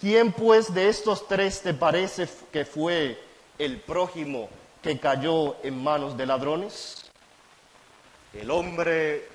¿Quién 0.00 0.32
pues 0.32 0.72
de 0.72 0.88
estos 0.88 1.28
tres 1.28 1.60
te 1.60 1.74
parece 1.74 2.28
que 2.50 2.64
fue 2.64 3.20
el 3.58 3.78
prójimo 3.80 4.48
que 4.82 4.98
cayó 4.98 5.56
en 5.62 5.82
manos 5.82 6.16
de 6.16 6.26
ladrones? 6.26 7.10
El 8.32 8.50
hombre 8.50 9.28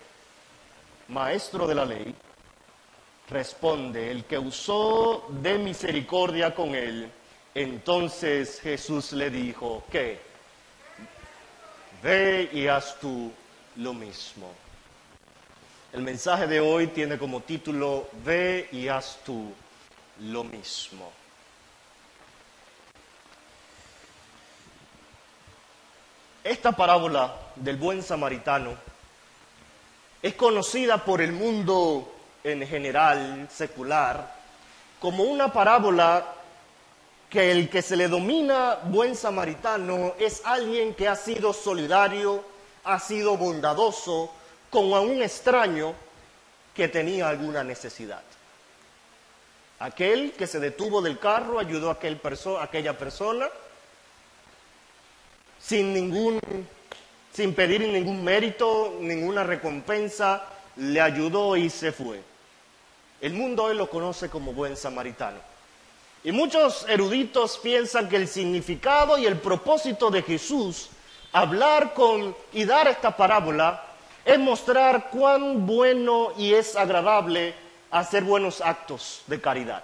maestro 1.07 1.67
de 1.67 1.75
la 1.75 1.85
ley 1.85 2.13
responde, 3.29 4.11
el 4.11 4.25
que 4.25 4.37
usó 4.37 5.25
de 5.29 5.57
misericordia 5.57 6.53
con 6.53 6.75
él 6.75 7.11
entonces 7.57 8.59
Jesús 8.59 9.13
le 9.13 9.31
dijo, 9.31 9.83
¿qué? 9.91 10.19
Ve 12.03 12.47
y 12.53 12.67
haz 12.67 12.99
tú 12.99 13.31
lo 13.77 13.95
mismo. 13.95 14.53
El 15.91 16.03
mensaje 16.03 16.45
de 16.45 16.59
hoy 16.59 16.85
tiene 16.85 17.17
como 17.17 17.41
título, 17.41 18.09
Ve 18.23 18.69
y 18.71 18.87
haz 18.89 19.21
tú 19.25 19.51
lo 20.19 20.43
mismo. 20.43 21.11
Esta 26.47 26.71
parábola 26.71 27.35
del 27.57 27.75
buen 27.75 28.01
samaritano 28.01 28.73
es 30.21 30.33
conocida 30.35 31.03
por 31.03 31.19
el 31.19 31.33
mundo 31.33 32.09
en 32.41 32.65
general, 32.65 33.49
secular, 33.51 34.33
como 34.97 35.25
una 35.25 35.51
parábola 35.51 36.25
que 37.29 37.51
el 37.51 37.69
que 37.69 37.81
se 37.81 37.97
le 37.97 38.07
domina 38.07 38.77
buen 38.85 39.17
samaritano 39.17 40.13
es 40.17 40.41
alguien 40.45 40.93
que 40.93 41.09
ha 41.09 41.17
sido 41.17 41.51
solidario, 41.51 42.41
ha 42.85 42.97
sido 42.97 43.35
bondadoso 43.35 44.31
con 44.69 44.85
un 44.93 45.21
extraño 45.21 45.95
que 46.73 46.87
tenía 46.87 47.27
alguna 47.27 47.61
necesidad. 47.65 48.21
Aquel 49.79 50.31
que 50.31 50.47
se 50.47 50.61
detuvo 50.61 51.01
del 51.01 51.19
carro 51.19 51.59
ayudó 51.59 51.89
a, 51.89 51.93
aquel 51.93 52.21
aquella 52.61 52.97
persona 52.97 53.49
sin 55.67 55.93
ningún 55.93 56.39
sin 57.33 57.53
pedir 57.53 57.81
ningún 57.81 58.23
mérito, 58.23 58.97
ninguna 58.99 59.43
recompensa, 59.43 60.43
le 60.77 60.99
ayudó 60.99 61.55
y 61.55 61.69
se 61.69 61.91
fue. 61.91 62.19
El 63.21 63.33
mundo 63.33 63.65
hoy 63.65 63.75
lo 63.75 63.87
conoce 63.89 64.27
como 64.27 64.53
buen 64.53 64.75
samaritano. 64.75 65.37
Y 66.23 66.31
muchos 66.31 66.87
eruditos 66.89 67.59
piensan 67.59 68.09
que 68.09 68.15
el 68.15 68.27
significado 68.27 69.19
y 69.19 69.27
el 69.27 69.37
propósito 69.37 70.09
de 70.09 70.23
Jesús 70.23 70.89
hablar 71.31 71.93
con 71.93 72.35
y 72.53 72.65
dar 72.65 72.87
esta 72.87 73.15
parábola 73.15 73.83
es 74.25 74.39
mostrar 74.39 75.11
cuán 75.11 75.67
bueno 75.67 76.33
y 76.39 76.55
es 76.55 76.75
agradable 76.75 77.53
hacer 77.91 78.23
buenos 78.23 78.61
actos 78.61 79.21
de 79.27 79.39
caridad. 79.39 79.83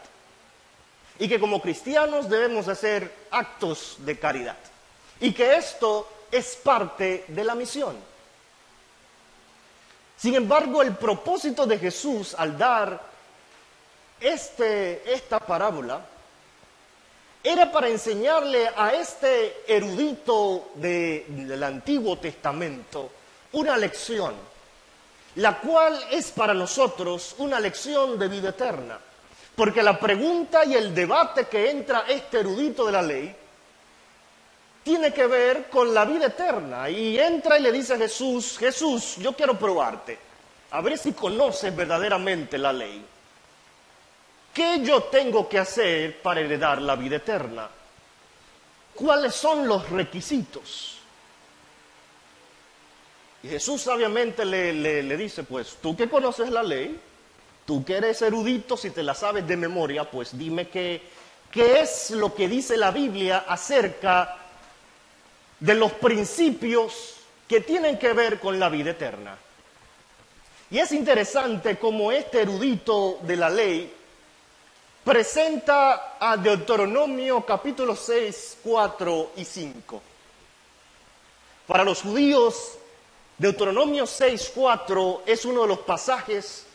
Y 1.20 1.28
que 1.28 1.40
como 1.40 1.62
cristianos 1.62 2.30
debemos 2.30 2.68
hacer 2.68 3.14
actos 3.30 3.98
de 4.00 4.18
caridad. 4.18 4.58
Y 5.24 5.32
que 5.32 5.56
esto 5.56 6.10
es 6.30 6.58
parte 6.58 7.24
de 7.30 7.44
la 7.46 7.56
misión. 7.56 7.96
Sin 10.18 10.36
embargo, 10.36 10.82
el 10.82 10.98
propósito 10.98 11.66
de 11.66 11.80
Jesús 11.80 12.36
al 12.38 12.58
dar 12.58 13.02
este, 14.20 15.14
esta 15.14 15.40
parábola 15.40 16.06
era 17.42 17.72
para 17.72 17.88
enseñarle 17.88 18.70
a 18.76 18.92
este 18.96 19.64
erudito 19.66 20.72
del 20.76 21.64
Antiguo 21.64 22.18
Testamento 22.18 23.10
una 23.54 23.78
lección, 23.78 24.34
la 25.36 25.58
cual 25.62 26.04
es 26.12 26.32
para 26.32 26.54
nosotros 26.54 27.36
una 27.38 27.62
lección 27.62 28.20
de 28.20 28.28
vida 28.28 28.50
eterna. 28.50 29.00
Porque 29.56 29.82
la 29.82 29.98
pregunta 29.98 30.66
y 30.66 30.74
el 30.74 30.94
debate 30.94 31.46
que 31.46 31.70
entra 31.70 32.04
este 32.10 32.42
erudito 32.42 32.86
de 32.86 32.92
la 32.92 33.02
ley 33.02 33.43
tiene 34.84 35.14
que 35.14 35.26
ver 35.28 35.70
con 35.70 35.94
la 35.94 36.06
vida 36.06 36.28
eterna. 36.28 36.90
Y 36.90 37.18
entra 37.18 37.58
y 37.58 37.62
le 37.62 37.72
dice 37.72 37.94
a 37.94 37.98
Jesús, 37.98 38.58
Jesús, 38.58 39.16
yo 39.18 39.34
quiero 39.34 39.58
probarte, 39.58 40.20
a 40.72 40.82
ver 40.82 40.98
si 40.98 41.14
conoces 41.14 41.76
verdaderamente 41.76 42.58
la 42.58 42.74
ley. 42.74 43.04
¿Qué 44.54 44.82
yo 44.84 45.04
tengo 45.04 45.50
que 45.50 45.58
hacer 45.58 46.22
para 46.22 46.42
heredar 46.42 46.82
la 46.82 46.96
vida 46.96 47.16
eterna? 47.16 47.70
¿Cuáles 48.94 49.34
son 49.34 49.68
los 49.68 49.90
requisitos? 49.90 51.00
Y 53.42 53.48
Jesús 53.48 53.82
sabiamente 53.82 54.46
le, 54.46 55.18
dice, 55.18 55.44
pues 55.44 55.78
tú 55.82 55.98
que 55.98 56.08
conoces 56.08 56.50
la 56.50 56.62
ley, 56.62 57.00
tú 57.66 57.84
que 57.84 57.98
eres 57.98 58.22
erudito, 58.22 58.78
si 58.78 58.92
te 58.92 59.02
la 59.02 59.16
sabes 59.16 59.48
de 59.48 59.58
memoria, 59.58 60.10
pues 60.10 60.38
dime 60.38 60.70
qué, 60.70 61.02
qué 61.52 61.82
es 61.82 62.12
lo 62.12 62.34
que 62.34 62.48
dice 62.48 62.78
la 62.78 62.92
Biblia 62.92 63.46
acerca 63.48 64.43
de 65.64 65.76
los 65.76 65.94
principios 65.94 67.16
que 67.48 67.62
tienen 67.62 67.98
que 67.98 68.12
ver 68.12 68.38
con 68.38 68.60
la 68.60 68.68
vida 68.68 68.92
eterna. 68.92 69.38
Y 70.70 70.78
es 70.78 70.92
interesante 70.92 71.78
como 71.78 72.12
este 72.12 72.42
erudito 72.42 73.20
de 73.22 73.38
la 73.38 73.50
ley 73.50 73.94
presenta 75.06 76.18
a 76.20 76.36
Deuteronomio 76.36 77.46
capítulo 77.46 77.96
6, 77.96 78.58
4 78.62 79.32
y 79.38 79.46
5. 79.46 80.02
Para 81.66 81.86
los 81.86 82.02
judíos, 82.02 82.74
Deuteronomio 83.38 84.04
6.4 84.04 85.22
es 85.26 85.46
uno 85.46 85.62
de 85.62 85.68
los 85.70 85.80
pasajes 85.80 86.66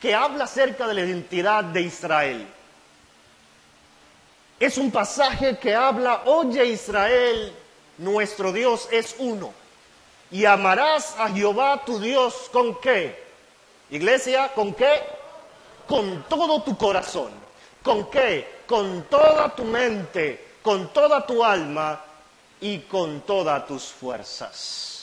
que 0.00 0.12
habla 0.12 0.44
acerca 0.44 0.88
de 0.88 0.94
la 0.94 1.02
identidad 1.02 1.62
de 1.62 1.82
Israel. 1.82 2.48
Es 4.58 4.76
un 4.76 4.90
pasaje 4.90 5.56
que 5.56 5.72
habla, 5.72 6.22
oye 6.24 6.64
Israel, 6.66 7.54
nuestro 7.98 8.52
Dios 8.52 8.88
es 8.90 9.16
uno. 9.18 9.52
Y 10.30 10.44
amarás 10.46 11.14
a 11.18 11.28
Jehová 11.28 11.84
tu 11.84 12.00
Dios 12.00 12.48
con 12.52 12.80
qué? 12.80 13.22
Iglesia, 13.90 14.52
¿con 14.54 14.74
qué? 14.74 15.02
Con 15.86 16.24
todo 16.28 16.62
tu 16.62 16.76
corazón. 16.76 17.30
¿Con 17.82 18.10
qué? 18.10 18.62
Con 18.66 19.04
toda 19.04 19.54
tu 19.54 19.64
mente, 19.64 20.56
con 20.62 20.92
toda 20.92 21.26
tu 21.26 21.44
alma 21.44 22.00
y 22.60 22.80
con 22.80 23.20
todas 23.20 23.66
tus 23.66 23.84
fuerzas. 23.84 24.94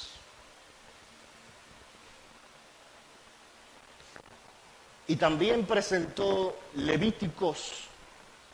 Y 5.08 5.16
también 5.18 5.66
presentó 5.66 6.58
Levíticos, 6.76 7.74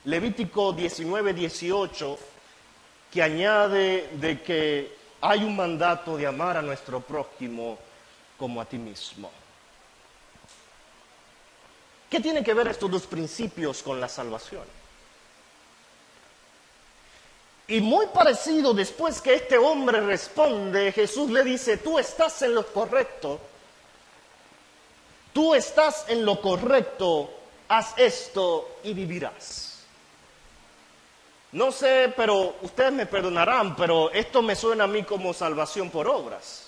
Levítico 0.05 0.73
19, 0.73 1.33
18, 1.33 2.17
que 3.11 3.21
añade 3.21 4.09
de 4.13 4.41
que 4.41 4.97
hay 5.21 5.43
un 5.43 5.55
mandato 5.55 6.17
de 6.17 6.27
amar 6.27 6.57
a 6.57 6.61
nuestro 6.61 7.01
prójimo 7.01 7.77
como 8.37 8.61
a 8.61 8.65
ti 8.65 8.77
mismo. 8.77 9.31
¿Qué 12.09 12.19
tiene 12.19 12.43
que 12.43 12.53
ver 12.53 12.67
estos 12.67 12.89
dos 12.89 13.05
principios 13.05 13.83
con 13.83 13.99
la 13.99 14.07
salvación? 14.07 14.63
Y 17.67 17.81
muy 17.81 18.05
parecido, 18.07 18.73
después 18.73 19.21
que 19.21 19.35
este 19.35 19.57
hombre 19.57 19.99
responde, 19.99 20.93
Jesús 20.93 21.29
le 21.29 21.43
dice, 21.43 21.77
tú 21.77 21.99
estás 21.99 22.41
en 22.41 22.55
lo 22.55 22.65
correcto, 22.65 23.41
tú 25.33 25.53
estás 25.53 26.05
en 26.07 26.23
lo 26.23 26.39
correcto, 26.39 27.29
haz 27.67 27.93
esto 27.97 28.77
y 28.83 28.93
vivirás. 28.93 29.76
No 31.57 31.71
sé, 31.71 32.13
pero 32.15 32.57
ustedes 32.61 32.93
me 32.93 33.07
perdonarán, 33.07 33.75
pero 33.75 34.11
esto 34.11 34.43
me 34.43 34.55
suena 34.55 34.83
a 34.83 34.87
mí 34.87 35.01
como 35.01 35.33
salvación 35.33 35.89
por 35.89 36.07
obras. 36.07 36.67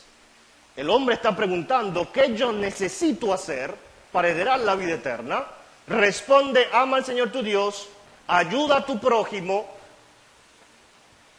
El 0.75 0.89
hombre 0.89 1.13
está 1.13 1.35
preguntando, 1.35 2.11
¿qué 2.11 2.33
yo 2.35 2.51
necesito 2.51 3.31
hacer 3.31 3.75
para 4.11 4.29
heredar 4.29 4.59
la 4.61 4.73
vida 4.73 4.95
eterna? 4.95 5.45
Responde, 5.85 6.69
ama 6.73 6.97
al 6.97 7.05
Señor 7.05 7.31
tu 7.31 7.43
Dios, 7.43 7.87
ayuda 8.25 8.77
a 8.77 8.85
tu 8.87 8.99
prójimo, 8.99 9.67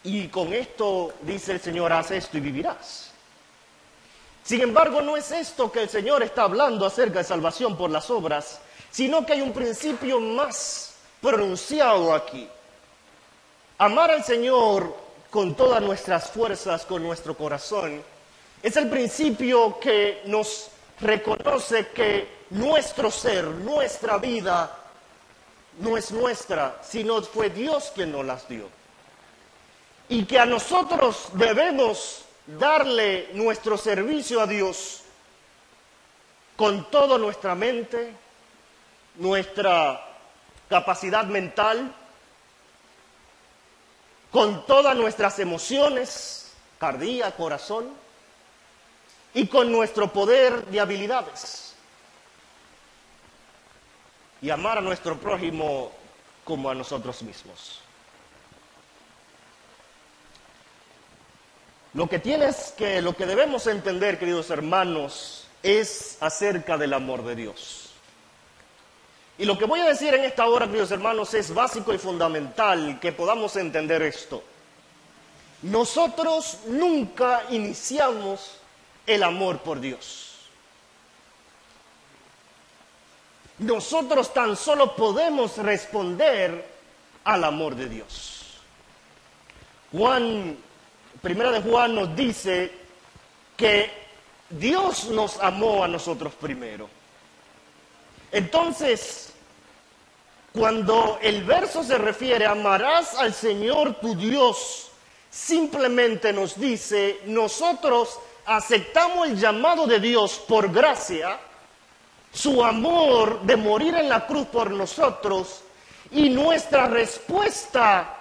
y 0.05 0.29
con 0.29 0.53
esto 0.53 1.15
dice 1.21 1.51
el 1.51 1.59
Señor, 1.59 1.91
haz 1.91 2.11
esto 2.11 2.37
y 2.37 2.39
vivirás. 2.39 3.11
Sin 4.45 4.61
embargo, 4.61 5.01
no 5.01 5.17
es 5.17 5.29
esto 5.29 5.69
que 5.69 5.81
el 5.81 5.89
Señor 5.89 6.23
está 6.23 6.43
hablando 6.43 6.85
acerca 6.85 7.19
de 7.19 7.25
salvación 7.25 7.75
por 7.75 7.89
las 7.89 8.09
obras, 8.11 8.61
sino 8.91 9.25
que 9.25 9.33
hay 9.33 9.41
un 9.41 9.51
principio 9.51 10.21
más 10.21 10.93
pronunciado 11.19 12.13
aquí. 12.13 12.47
Amar 13.81 14.11
al 14.11 14.23
Señor 14.23 14.95
con 15.31 15.55
todas 15.55 15.81
nuestras 15.81 16.29
fuerzas, 16.29 16.85
con 16.85 17.01
nuestro 17.01 17.35
corazón, 17.35 18.03
es 18.61 18.77
el 18.77 18.87
principio 18.87 19.79
que 19.79 20.21
nos 20.25 20.69
reconoce 20.99 21.87
que 21.87 22.27
nuestro 22.51 23.09
ser, 23.09 23.45
nuestra 23.45 24.19
vida, 24.19 24.71
no 25.79 25.97
es 25.97 26.11
nuestra, 26.11 26.79
sino 26.83 27.23
fue 27.23 27.49
Dios 27.49 27.91
quien 27.95 28.11
nos 28.11 28.23
las 28.23 28.47
dio. 28.47 28.69
Y 30.09 30.25
que 30.25 30.37
a 30.37 30.45
nosotros 30.45 31.29
debemos 31.33 32.25
darle 32.45 33.29
nuestro 33.33 33.79
servicio 33.79 34.41
a 34.41 34.45
Dios 34.45 35.01
con 36.55 36.87
toda 36.91 37.17
nuestra 37.17 37.55
mente, 37.55 38.13
nuestra 39.15 40.07
capacidad 40.69 41.25
mental, 41.25 41.95
con 44.31 44.65
todas 44.65 44.95
nuestras 44.95 45.39
emociones, 45.39 46.53
cardía, 46.79 47.31
corazón, 47.35 47.89
y 49.33 49.47
con 49.47 49.71
nuestro 49.71 50.11
poder 50.11 50.65
de 50.65 50.79
habilidades. 50.79 51.73
Y 54.41 54.49
amar 54.49 54.79
a 54.79 54.81
nuestro 54.81 55.17
prójimo 55.17 55.91
como 56.43 56.69
a 56.69 56.75
nosotros 56.75 57.21
mismos. 57.21 57.79
Lo 61.93 62.07
que 62.07 62.19
tienes 62.19 62.73
que, 62.77 63.01
lo 63.01 63.15
que 63.15 63.25
debemos 63.25 63.67
entender, 63.67 64.17
queridos 64.17 64.49
hermanos, 64.49 65.47
es 65.61 66.17
acerca 66.21 66.77
del 66.77 66.93
amor 66.93 67.23
de 67.23 67.35
Dios. 67.35 67.90
Y 69.41 69.45
lo 69.45 69.57
que 69.57 69.65
voy 69.65 69.79
a 69.79 69.85
decir 69.85 70.13
en 70.13 70.23
esta 70.23 70.45
hora, 70.45 70.67
queridos 70.67 70.91
hermanos, 70.91 71.33
es 71.33 71.51
básico 71.51 71.91
y 71.91 71.97
fundamental 71.97 72.99
que 72.99 73.11
podamos 73.11 73.55
entender 73.55 74.03
esto. 74.03 74.43
Nosotros 75.63 76.59
nunca 76.67 77.45
iniciamos 77.49 78.57
el 79.07 79.23
amor 79.23 79.57
por 79.61 79.79
Dios. 79.79 80.35
Nosotros 83.57 84.31
tan 84.31 84.55
solo 84.55 84.95
podemos 84.95 85.57
responder 85.57 86.63
al 87.23 87.43
amor 87.43 87.73
de 87.73 87.89
Dios. 87.89 88.43
Juan 89.91 90.55
Primera 91.19 91.49
de 91.49 91.63
Juan 91.63 91.95
nos 91.95 92.15
dice 92.15 92.71
que 93.57 93.89
Dios 94.51 95.05
nos 95.05 95.39
amó 95.39 95.83
a 95.83 95.87
nosotros 95.87 96.31
primero. 96.35 96.87
Entonces, 98.31 99.30
cuando 100.53 101.17
el 101.21 101.43
verso 101.43 101.83
se 101.83 101.97
refiere 101.97 102.45
amarás 102.45 103.15
al 103.15 103.33
Señor 103.33 103.99
tu 104.01 104.15
Dios, 104.15 104.89
simplemente 105.29 106.33
nos 106.33 106.59
dice, 106.59 107.21
nosotros 107.25 108.19
aceptamos 108.45 109.29
el 109.29 109.37
llamado 109.37 109.87
de 109.87 109.99
Dios 109.99 110.43
por 110.47 110.71
gracia, 110.71 111.39
su 112.33 112.63
amor 112.63 113.41
de 113.41 113.55
morir 113.55 113.95
en 113.95 114.09
la 114.09 114.25
cruz 114.25 114.47
por 114.47 114.71
nosotros 114.71 115.61
y 116.11 116.29
nuestra 116.29 116.87
respuesta 116.87 118.17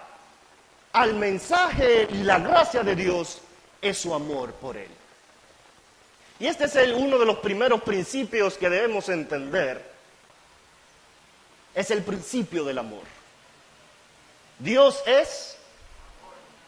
al 0.93 1.15
mensaje 1.15 2.09
y 2.11 2.23
la 2.23 2.39
gracia 2.39 2.83
de 2.83 2.95
Dios 2.95 3.39
es 3.81 3.99
su 3.99 4.15
amor 4.15 4.53
por 4.55 4.77
Él. 4.77 4.91
Y 6.39 6.47
este 6.47 6.65
es 6.65 6.77
uno 6.97 7.19
de 7.19 7.27
los 7.27 7.39
primeros 7.39 7.83
principios 7.83 8.57
que 8.57 8.71
debemos 8.71 9.09
entender. 9.09 9.90
Es 11.81 11.91
el 11.91 12.03
principio 12.03 12.65
del 12.65 12.79
amor. 12.79 13.03
Dios 14.59 15.03
es, 15.07 15.57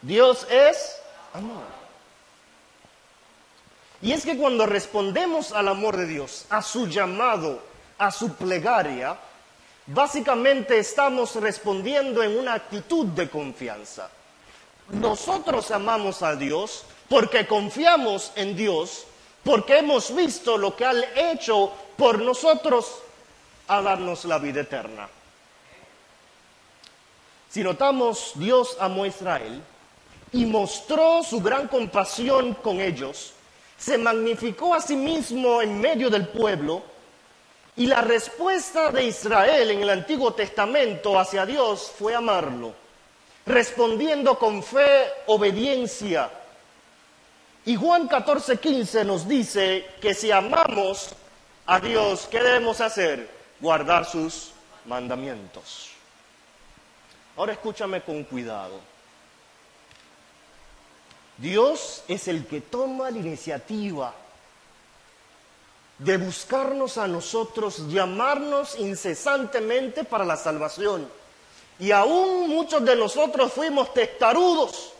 Dios 0.01 0.47
es 0.49 0.97
amor. 1.33 1.63
Y 4.01 4.11
es 4.11 4.25
que 4.25 4.37
cuando 4.37 4.65
respondemos 4.65 5.51
al 5.51 5.67
amor 5.67 5.97
de 5.97 6.07
Dios, 6.07 6.45
a 6.49 6.61
su 6.61 6.87
llamado, 6.87 7.61
a 7.97 8.11
su 8.11 8.33
plegaria, 8.35 9.17
Básicamente 9.85 10.79
estamos 10.79 11.35
respondiendo 11.35 12.23
en 12.23 12.37
una 12.37 12.53
actitud 12.53 13.07
de 13.07 13.29
confianza. 13.29 14.09
Nosotros 14.89 15.71
amamos 15.71 16.23
a 16.23 16.37
Dios 16.37 16.85
porque 17.09 17.45
confiamos 17.45 18.31
en 18.35 18.55
Dios, 18.55 19.05
porque 19.43 19.79
hemos 19.79 20.15
visto 20.15 20.57
lo 20.57 20.73
que 20.75 20.85
ha 20.85 20.93
hecho 21.31 21.69
por 21.97 22.21
nosotros 22.21 23.02
a 23.67 23.81
darnos 23.81 24.25
la 24.25 24.37
vida 24.39 24.61
eterna. 24.61 25.07
Si 27.49 27.63
notamos, 27.63 28.31
Dios 28.35 28.77
amó 28.79 29.03
a 29.03 29.07
Israel 29.07 29.61
y 30.31 30.45
mostró 30.45 31.21
su 31.23 31.39
gran 31.39 31.67
compasión 31.67 32.55
con 32.55 32.81
ellos, 32.81 33.33
se 33.77 33.97
magnificó 33.97 34.73
a 34.73 34.81
sí 34.81 34.95
mismo 34.95 35.61
en 35.61 35.79
medio 35.79 36.09
del 36.09 36.27
pueblo, 36.27 36.81
y 37.75 37.87
la 37.87 38.01
respuesta 38.01 38.91
de 38.91 39.05
Israel 39.05 39.71
en 39.71 39.81
el 39.81 39.89
Antiguo 39.89 40.33
Testamento 40.33 41.19
hacia 41.19 41.45
Dios 41.45 41.91
fue 41.97 42.15
amarlo, 42.15 42.73
respondiendo 43.45 44.37
con 44.37 44.63
fe, 44.63 45.07
obediencia. 45.27 46.29
Y 47.65 47.75
Juan 47.75 48.07
14, 48.07 48.57
15 48.57 49.05
nos 49.05 49.27
dice 49.27 49.85
que 50.01 50.13
si 50.13 50.31
amamos 50.31 51.09
a 51.65 51.79
Dios, 51.79 52.27
¿qué 52.29 52.41
debemos 52.41 52.81
hacer? 52.81 53.42
Guardar 53.63 54.03
sus 54.03 54.51
mandamientos. 54.83 55.91
Ahora 57.37 57.53
escúchame 57.53 58.01
con 58.01 58.25
cuidado. 58.25 58.77
Dios 61.37 62.03
es 62.09 62.27
el 62.27 62.45
que 62.45 62.59
toma 62.59 63.09
la 63.09 63.19
iniciativa 63.19 64.13
de 65.97 66.17
buscarnos 66.17 66.97
a 66.97 67.07
nosotros, 67.07 67.87
llamarnos 67.87 68.77
incesantemente 68.77 70.03
para 70.03 70.25
la 70.25 70.35
salvación. 70.35 71.07
Y 71.79 71.91
aún 71.91 72.49
muchos 72.49 72.83
de 72.83 72.97
nosotros 72.97 73.53
fuimos 73.53 73.93
testarudos, 73.93 74.91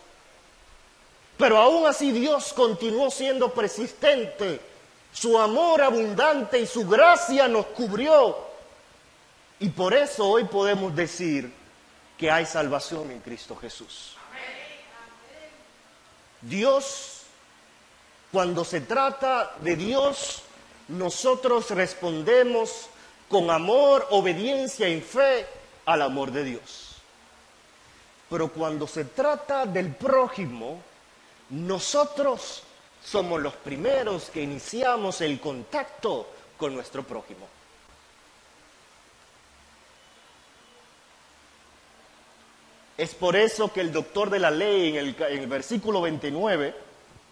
Pero 1.38 1.58
aún 1.58 1.86
así 1.86 2.14
Dios 2.14 2.54
continuó 2.54 3.12
siendo 3.12 3.54
persistente. 3.54 4.62
Su 5.12 5.38
amor 5.38 5.82
abundante 5.82 6.62
y 6.62 6.66
su 6.66 6.88
gracia 6.88 7.50
nos 7.50 7.66
cubrió. 7.66 8.53
Y 9.64 9.70
por 9.70 9.94
eso 9.94 10.28
hoy 10.28 10.44
podemos 10.44 10.94
decir 10.94 11.50
que 12.18 12.30
hay 12.30 12.46
salvación 12.46 13.10
en 13.12 13.22
Cristo 13.22 13.56
Jesús. 13.56 14.18
Dios, 16.42 17.22
cuando 18.30 18.66
se 18.66 18.82
trata 18.82 19.56
de 19.62 19.78
Dios, 19.78 20.42
nosotros 20.90 21.70
respondemos 21.70 22.88
con 23.30 23.50
amor, 23.50 24.06
obediencia 24.10 24.90
y 24.90 25.00
fe 25.00 25.48
al 25.86 26.02
amor 26.02 26.32
de 26.32 26.44
Dios. 26.44 26.96
Pero 28.30 28.50
cuando 28.50 28.86
se 28.86 29.06
trata 29.06 29.66
del 29.66 29.96
prójimo, 29.96 30.82
nosotros 31.52 32.64
somos 33.02 33.42
los 33.42 33.54
primeros 33.54 34.30
que 34.30 34.42
iniciamos 34.42 35.22
el 35.22 35.40
contacto 35.40 36.28
con 36.58 36.76
nuestro 36.76 37.04
prójimo. 37.04 37.48
Es 42.98 43.16
por 43.16 43.36
eso 43.36 43.72
que 43.74 43.82
el 43.82 43.92
doctor 43.92 44.30
de 44.30 44.40
la 44.40 44.52
ley 44.52 44.98
en 44.98 45.16
el, 45.18 45.48
versículo 45.48 46.02
29, 46.02 46.76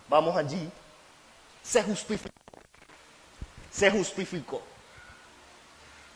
vamos 0.08 0.36
allí, 0.36 0.69
se 1.62 1.84
justificó. 1.84 2.34
Se 3.71 3.91
justificó. 3.91 4.62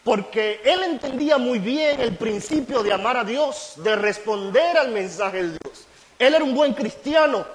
Porque 0.03 0.61
él 0.63 0.83
entendía 0.83 1.37
muy 1.37 1.59
bien 1.59 1.99
el 2.01 2.15
principio 2.15 2.83
de 2.83 2.93
amar 2.93 3.17
a 3.17 3.23
Dios, 3.23 3.73
de 3.77 3.95
responder 3.95 4.77
al 4.77 4.91
mensaje 4.91 5.43
de 5.43 5.49
Dios. 5.49 5.85
Él 6.17 6.33
era 6.33 6.43
un 6.43 6.55
buen 6.55 6.73
cristiano, 6.73 7.45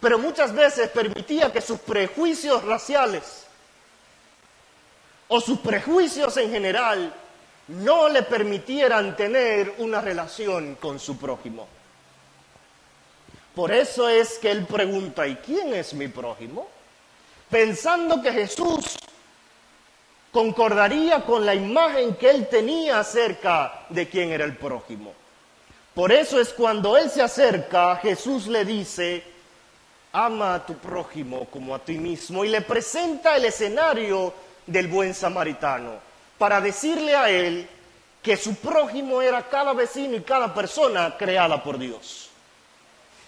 pero 0.00 0.18
muchas 0.18 0.52
veces 0.52 0.88
permitía 0.90 1.52
que 1.52 1.60
sus 1.60 1.80
prejuicios 1.80 2.64
raciales 2.64 3.46
o 5.28 5.40
sus 5.40 5.58
prejuicios 5.58 6.36
en 6.36 6.50
general 6.50 7.12
no 7.68 8.08
le 8.08 8.22
permitieran 8.22 9.16
tener 9.16 9.74
una 9.78 10.00
relación 10.00 10.76
con 10.76 11.00
su 11.00 11.18
prójimo. 11.18 11.66
Por 13.54 13.72
eso 13.72 14.08
es 14.08 14.38
que 14.38 14.50
él 14.50 14.66
pregunta, 14.66 15.26
¿y 15.26 15.36
quién 15.36 15.74
es 15.74 15.94
mi 15.94 16.08
prójimo? 16.08 16.68
Pensando 17.50 18.22
que 18.22 18.32
Jesús 18.32 18.98
concordaría 20.30 21.24
con 21.24 21.46
la 21.46 21.54
imagen 21.54 22.14
que 22.16 22.30
él 22.30 22.48
tenía 22.48 23.00
acerca 23.00 23.86
de 23.88 24.08
quién 24.08 24.30
era 24.30 24.44
el 24.44 24.56
prójimo. 24.56 25.14
Por 25.94 26.12
eso 26.12 26.38
es 26.38 26.52
cuando 26.52 26.96
él 26.98 27.08
se 27.08 27.22
acerca, 27.22 27.96
Jesús 27.96 28.46
le 28.46 28.66
dice, 28.66 29.24
ama 30.12 30.54
a 30.54 30.66
tu 30.66 30.74
prójimo 30.74 31.46
como 31.46 31.74
a 31.74 31.78
ti 31.78 31.96
mismo 31.96 32.44
y 32.44 32.48
le 32.48 32.60
presenta 32.60 33.36
el 33.36 33.46
escenario 33.46 34.34
del 34.66 34.88
buen 34.88 35.14
samaritano 35.14 36.05
para 36.38 36.60
decirle 36.60 37.14
a 37.14 37.30
él 37.30 37.68
que 38.22 38.36
su 38.36 38.56
prójimo 38.56 39.22
era 39.22 39.48
cada 39.48 39.72
vecino 39.72 40.16
y 40.16 40.22
cada 40.22 40.52
persona 40.52 41.16
creada 41.16 41.62
por 41.62 41.78
Dios. 41.78 42.28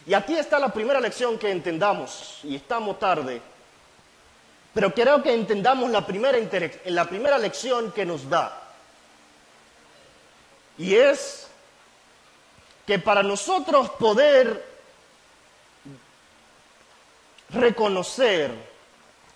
Y 0.06 0.14
aquí 0.14 0.36
está 0.36 0.58
la 0.58 0.72
primera 0.72 1.00
lección 1.00 1.38
que 1.38 1.50
entendamos, 1.50 2.40
y 2.42 2.56
estamos 2.56 2.98
tarde, 2.98 3.40
pero 4.74 4.92
quiero 4.92 5.22
que 5.22 5.32
entendamos 5.34 5.90
la 5.90 6.06
primera, 6.06 6.38
la 6.86 7.04
primera 7.04 7.38
lección 7.38 7.92
que 7.92 8.04
nos 8.04 8.28
da. 8.28 8.62
Y 10.78 10.94
es 10.94 11.48
que 12.86 12.98
para 12.98 13.22
nosotros 13.22 13.90
poder 13.90 14.64
reconocer, 17.50 18.50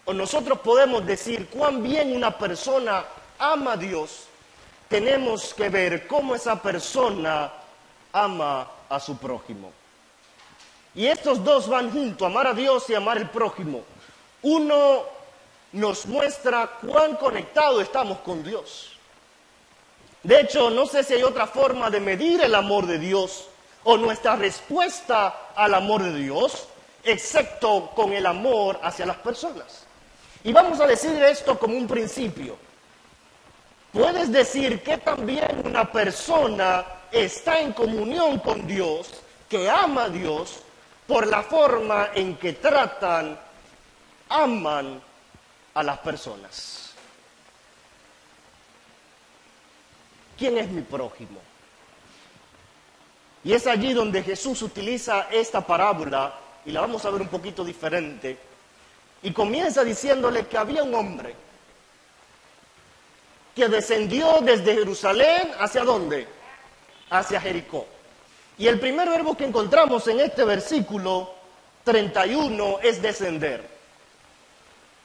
o 0.05 0.13
nosotros 0.13 0.59
podemos 0.61 1.05
decir 1.05 1.49
cuán 1.49 1.83
bien 1.83 2.15
una 2.17 2.37
persona 2.37 3.05
ama 3.43 3.73
a 3.73 3.77
Dios, 3.77 4.27
tenemos 4.89 5.53
que 5.53 5.69
ver 5.69 6.07
cómo 6.07 6.35
esa 6.35 6.63
persona 6.63 7.53
ama 8.13 8.71
a 8.89 9.01
su 9.01 9.17
prójimo. 9.17 9.73
Y 10.95 11.07
estos 11.07 11.43
dos 11.43 11.69
van 11.69 11.91
juntos, 11.91 12.27
amar 12.27 12.47
a 12.47 12.55
Dios 12.55 12.89
y 12.89 12.95
amar 12.95 13.17
al 13.17 13.31
prójimo. 13.31 13.83
Uno 14.43 15.03
nos 15.73 16.07
muestra 16.07 16.79
cuán 16.81 17.17
conectados 17.17 17.83
estamos 17.83 18.19
con 18.19 18.45
Dios. 18.45 18.91
De 20.23 20.41
hecho, 20.41 20.71
no 20.71 20.87
sé 20.87 21.03
si 21.03 21.15
hay 21.15 21.23
otra 21.25 21.47
forma 21.47 21.91
de 21.91 21.99
medir 21.99 22.43
el 22.43 22.55
amor 22.55 22.87
de 22.87 22.99
Dios 22.99 23.49
o 23.83 23.97
nuestra 23.97 24.37
respuesta 24.37 25.51
al 25.57 25.75
amor 25.75 26.03
de 26.05 26.15
Dios, 26.15 26.69
excepto 27.03 27.91
con 27.97 28.13
el 28.13 28.27
amor 28.27 28.79
hacia 28.83 29.07
las 29.07 29.17
personas. 29.17 29.85
Y 30.45 30.53
vamos 30.53 30.79
a 30.79 30.87
decir 30.87 31.11
esto 31.23 31.59
como 31.59 31.77
un 31.77 31.89
principio. 31.89 32.57
Puedes 33.93 34.33
decir 34.33 34.83
que 34.83 34.97
también 34.97 35.63
una 35.67 35.91
persona 35.93 36.85
está 37.11 37.61
en 37.61 37.75
comunión 37.75 38.39
con 38.39 38.67
Dios, 38.67 39.11
que 39.51 39.69
ama 39.69 40.05
a 40.05 40.09
Dios, 40.09 40.61
por 41.07 41.27
la 41.27 41.43
forma 41.43 42.09
en 42.15 42.37
que 42.37 42.55
tratan, 42.55 43.39
aman 44.31 44.99
a 45.75 45.83
las 45.83 45.99
personas. 45.99 46.95
¿Quién 50.39 50.57
es 50.57 50.69
mi 50.69 50.81
prójimo? 50.81 51.41
Y 53.45 53.53
es 53.53 53.67
allí 53.67 53.93
donde 53.93 54.23
Jesús 54.23 54.63
utiliza 54.63 55.29
esta 55.31 55.61
parábola, 55.61 56.33
y 56.65 56.71
la 56.71 56.81
vamos 56.81 57.05
a 57.05 57.11
ver 57.11 57.21
un 57.21 57.29
poquito 57.29 57.63
diferente, 57.63 58.39
y 59.23 59.33
comienza 59.33 59.85
diciéndole 59.85 60.47
que 60.47 60.57
había 60.57 60.83
un 60.83 60.95
hombre 60.95 61.52
que 63.55 63.69
descendió 63.69 64.41
desde 64.41 64.75
Jerusalén 64.75 65.53
hacia 65.59 65.85
dónde? 65.85 66.27
Hacia 67.11 67.41
Jericó. 67.41 67.87
Y 68.59 68.67
el 68.67 68.79
primer 68.81 69.09
verbo 69.09 69.37
que 69.37 69.45
encontramos 69.45 70.07
en 70.09 70.21
este 70.21 70.45
versículo 70.45 71.35
31 71.85 72.79
es 72.83 73.03
descender. 73.03 73.73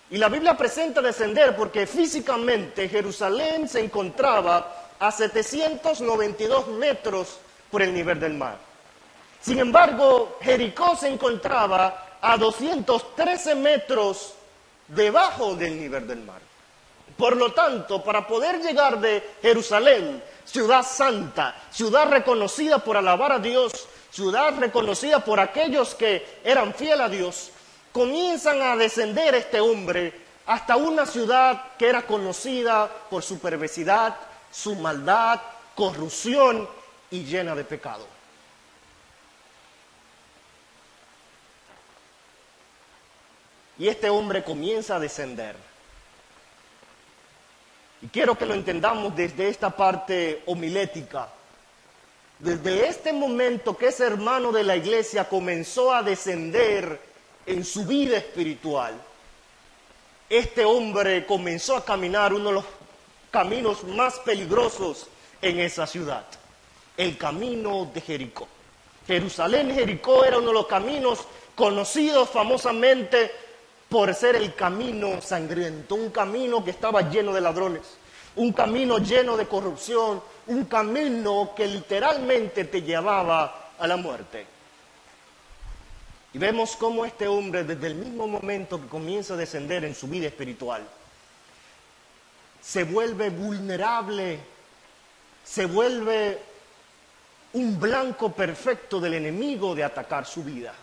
Y 0.09 0.17
la 0.17 0.29
Biblia 0.29 0.55
presenta 0.55 1.01
descender 1.01 1.55
porque 1.55 1.85
físicamente 1.85 2.87
Jerusalén 2.87 3.67
se 3.67 3.81
encontraba 3.81 4.93
a 4.99 5.11
792 5.11 6.67
metros 6.69 7.39
por 7.69 7.81
el 7.81 7.93
nivel 7.93 8.19
del 8.19 8.33
mar. 8.33 8.57
Sin 9.41 9.59
embargo, 9.59 10.37
Jericó 10.41 10.95
se 10.95 11.09
encontraba 11.09 12.17
a 12.21 12.37
213 12.37 13.55
metros 13.55 14.33
debajo 14.87 15.55
del 15.55 15.77
nivel 15.79 16.07
del 16.07 16.19
mar. 16.19 16.41
Por 17.17 17.35
lo 17.35 17.51
tanto, 17.51 18.03
para 18.03 18.27
poder 18.27 18.61
llegar 18.61 18.99
de 18.99 19.37
Jerusalén, 19.41 20.23
ciudad 20.45 20.83
santa, 20.83 21.55
ciudad 21.71 22.09
reconocida 22.09 22.77
por 22.77 22.95
alabar 22.95 23.31
a 23.31 23.39
Dios, 23.39 23.87
ciudad 24.11 24.53
reconocida 24.59 25.19
por 25.25 25.39
aquellos 25.39 25.95
que 25.95 26.39
eran 26.43 26.73
fieles 26.75 26.99
a 26.99 27.09
Dios, 27.09 27.51
comienzan 27.91 28.61
a 28.61 28.75
descender 28.75 29.33
este 29.33 29.59
hombre 29.59 30.13
hasta 30.45 30.77
una 30.77 31.05
ciudad 31.05 31.75
que 31.77 31.89
era 31.89 32.03
conocida 32.05 32.87
por 33.09 33.23
su 33.23 33.39
perversidad, 33.39 34.15
su 34.51 34.75
maldad, 34.75 35.41
corrupción 35.75 36.69
y 37.09 37.23
llena 37.23 37.55
de 37.55 37.63
pecado. 37.63 38.05
Y 43.79 43.87
este 43.87 44.09
hombre 44.09 44.43
comienza 44.43 44.95
a 44.95 44.99
descender. 44.99 45.66
Y 48.01 48.07
quiero 48.07 48.37
que 48.37 48.45
lo 48.45 48.53
entendamos 48.53 49.15
desde 49.15 49.49
esta 49.49 49.69
parte 49.69 50.43
homilética. 50.45 51.29
Desde 52.39 52.87
este 52.87 53.11
momento 53.11 53.75
que 53.75 53.87
ese 53.87 54.05
hermano 54.05 54.51
de 54.51 54.63
la 54.63 54.75
iglesia 54.75 55.27
comenzó 55.27 55.91
a 55.91 56.03
descender 56.03 56.99
en 57.45 57.65
su 57.65 57.85
vida 57.85 58.17
espiritual, 58.17 58.93
este 60.29 60.63
hombre 60.63 61.25
comenzó 61.25 61.75
a 61.75 61.85
caminar 61.85 62.33
uno 62.33 62.49
de 62.49 62.55
los 62.55 62.65
caminos 63.31 63.83
más 63.85 64.19
peligrosos 64.19 65.07
en 65.41 65.59
esa 65.59 65.87
ciudad, 65.87 66.25
el 66.95 67.17
camino 67.17 67.89
de 67.91 68.01
Jericó. 68.01 68.47
Jerusalén 69.07 69.73
Jericó 69.73 70.25
era 70.25 70.37
uno 70.37 70.47
de 70.47 70.53
los 70.53 70.67
caminos 70.67 71.19
conocidos 71.55 72.29
famosamente 72.29 73.31
por 73.89 74.13
ser 74.13 74.35
el 74.35 74.53
camino 74.53 75.21
sangriento, 75.21 75.95
un 75.95 76.09
camino 76.09 76.63
que 76.63 76.71
estaba 76.71 77.09
lleno 77.09 77.33
de 77.33 77.41
ladrones, 77.41 77.83
un 78.35 78.51
camino 78.51 78.97
lleno 78.97 79.37
de 79.37 79.47
corrupción, 79.47 80.21
un 80.47 80.65
camino 80.65 81.53
que 81.55 81.67
literalmente 81.67 82.65
te 82.65 82.81
llevaba 82.81 83.71
a 83.79 83.87
la 83.87 83.97
muerte. 83.97 84.45
Y 86.33 86.37
vemos 86.37 86.75
cómo 86.75 87.05
este 87.05 87.27
hombre, 87.27 87.63
desde 87.63 87.87
el 87.87 87.95
mismo 87.95 88.27
momento 88.27 88.79
que 88.81 88.87
comienza 88.87 89.33
a 89.33 89.37
descender 89.37 89.85
en 89.85 89.95
su 89.95 90.07
vida 90.07 90.27
espiritual, 90.27 90.83
se 92.61 92.83
vuelve 92.83 93.29
vulnerable, 93.29 94.39
se 95.43 95.65
vuelve 95.65 96.37
un 97.53 97.79
blanco 97.79 98.33
perfecto 98.33 98.99
del 98.99 99.13
enemigo 99.13 99.73
de 99.73 99.85
atacar 99.85 100.25
su 100.25 100.43
vida. 100.43 100.73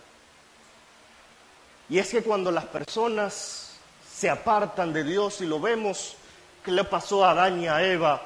Y 1.89 1.99
es 1.99 2.09
que 2.09 2.23
cuando 2.23 2.51
las 2.51 2.65
personas 2.65 3.77
se 4.11 4.29
apartan 4.29 4.93
de 4.93 5.03
Dios 5.03 5.41
y 5.41 5.45
lo 5.45 5.59
vemos 5.59 6.15
que 6.63 6.71
le 6.71 6.83
pasó 6.83 7.23
a 7.23 7.31
Adán 7.31 7.61
y 7.61 7.67
a 7.67 7.83
Eva, 7.83 8.21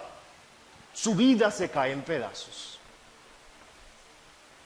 su 0.94 1.16
vida 1.16 1.52
se 1.52 1.70
cae 1.70 1.92
en 1.92 2.02
pedazos. 2.02 2.80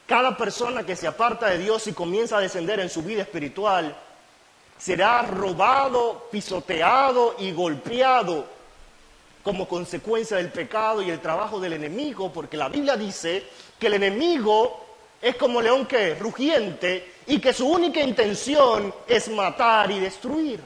Cada 0.06 0.38
persona 0.38 0.86
que 0.86 0.96
se 0.96 1.08
aparta 1.08 1.48
de 1.48 1.58
Dios 1.58 1.88
y 1.88 1.94
comienza 1.94 2.38
a 2.38 2.42
descender 2.42 2.80
en 2.80 2.90
su 2.90 3.02
vida 3.02 3.24
espiritual 3.24 3.96
será 4.78 5.22
robado, 5.24 6.28
pisoteado 6.32 7.36
y 7.40 7.52
golpeado 7.52 8.46
como 9.44 9.68
consecuencia 9.68 10.38
del 10.38 10.52
pecado 10.52 11.02
y 11.02 11.10
el 11.10 11.20
trabajo 11.20 11.60
del 11.60 11.74
enemigo, 11.74 12.32
porque 12.32 12.58
la 12.58 12.70
Biblia 12.70 12.96
dice 12.96 13.44
que 13.80 13.88
el 13.88 13.96
enemigo 13.96 14.83
es 15.24 15.38
como 15.38 15.62
león 15.62 15.86
que 15.86 16.16
rugiente 16.16 17.14
y 17.28 17.40
que 17.40 17.54
su 17.54 17.66
única 17.66 18.02
intención 18.02 18.94
es 19.08 19.30
matar 19.30 19.90
y 19.90 20.02
destruir. 20.02 20.60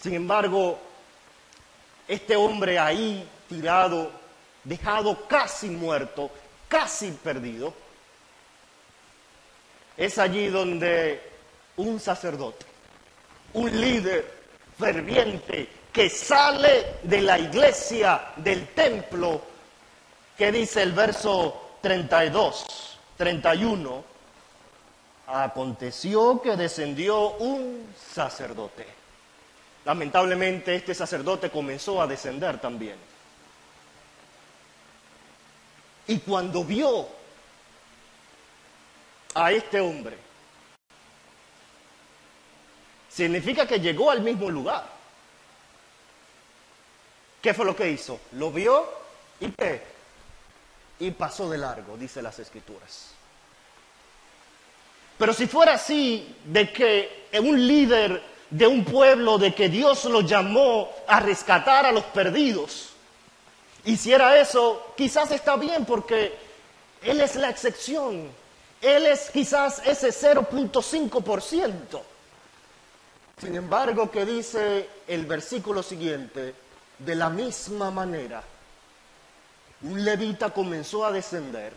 Sin 0.00 0.14
embargo, 0.14 0.78
este 2.08 2.34
hombre 2.34 2.78
ahí 2.78 3.28
tirado, 3.46 4.10
dejado 4.64 5.28
casi 5.28 5.68
muerto, 5.68 6.30
casi 6.66 7.10
perdido, 7.10 7.74
es 9.98 10.16
allí 10.16 10.48
donde 10.48 11.20
un 11.76 12.00
sacerdote, 12.00 12.64
un 13.52 13.78
líder 13.78 14.32
ferviente 14.78 15.68
que 15.92 16.08
sale 16.08 16.94
de 17.02 17.20
la 17.20 17.38
iglesia, 17.38 18.32
del 18.36 18.68
templo, 18.68 19.55
que 20.36 20.52
dice 20.52 20.82
el 20.82 20.92
verso 20.92 21.78
32, 21.80 22.98
31, 23.16 24.04
aconteció 25.26 26.40
que 26.42 26.56
descendió 26.56 27.30
un 27.36 27.92
sacerdote. 27.96 28.86
Lamentablemente 29.84 30.74
este 30.74 30.94
sacerdote 30.94 31.50
comenzó 31.50 32.02
a 32.02 32.06
descender 32.06 32.60
también. 32.60 32.96
Y 36.08 36.18
cuando 36.18 36.64
vio 36.64 37.08
a 39.34 39.52
este 39.52 39.80
hombre, 39.80 40.16
significa 43.08 43.66
que 43.66 43.80
llegó 43.80 44.10
al 44.10 44.20
mismo 44.20 44.50
lugar. 44.50 44.86
¿Qué 47.40 47.54
fue 47.54 47.64
lo 47.64 47.74
que 47.74 47.90
hizo? 47.90 48.20
Lo 48.32 48.50
vio 48.50 48.84
y 49.40 49.50
qué? 49.50 49.95
Y 50.98 51.10
pasó 51.10 51.50
de 51.50 51.58
largo, 51.58 51.96
dice 51.96 52.22
las 52.22 52.38
escrituras. 52.38 53.10
Pero 55.18 55.32
si 55.32 55.46
fuera 55.46 55.74
así, 55.74 56.36
de 56.44 56.72
que 56.72 57.28
un 57.40 57.66
líder 57.66 58.22
de 58.50 58.66
un 58.66 58.84
pueblo, 58.84 59.38
de 59.38 59.54
que 59.54 59.68
Dios 59.68 60.04
lo 60.04 60.20
llamó 60.20 60.90
a 61.06 61.20
rescatar 61.20 61.86
a 61.86 61.92
los 61.92 62.04
perdidos, 62.04 62.90
hiciera 63.84 64.38
eso, 64.38 64.92
quizás 64.96 65.30
está 65.30 65.56
bien 65.56 65.84
porque 65.84 66.34
Él 67.02 67.20
es 67.20 67.36
la 67.36 67.48
excepción. 67.48 68.30
Él 68.80 69.06
es 69.06 69.30
quizás 69.30 69.82
ese 69.86 70.08
0.5%. 70.08 72.00
Sin 73.40 73.54
embargo, 73.54 74.10
que 74.10 74.24
dice 74.24 74.88
el 75.06 75.26
versículo 75.26 75.82
siguiente, 75.82 76.54
de 76.98 77.14
la 77.14 77.28
misma 77.28 77.90
manera, 77.90 78.42
un 79.82 80.04
levita 80.04 80.50
comenzó 80.50 81.04
a 81.04 81.12
descender, 81.12 81.72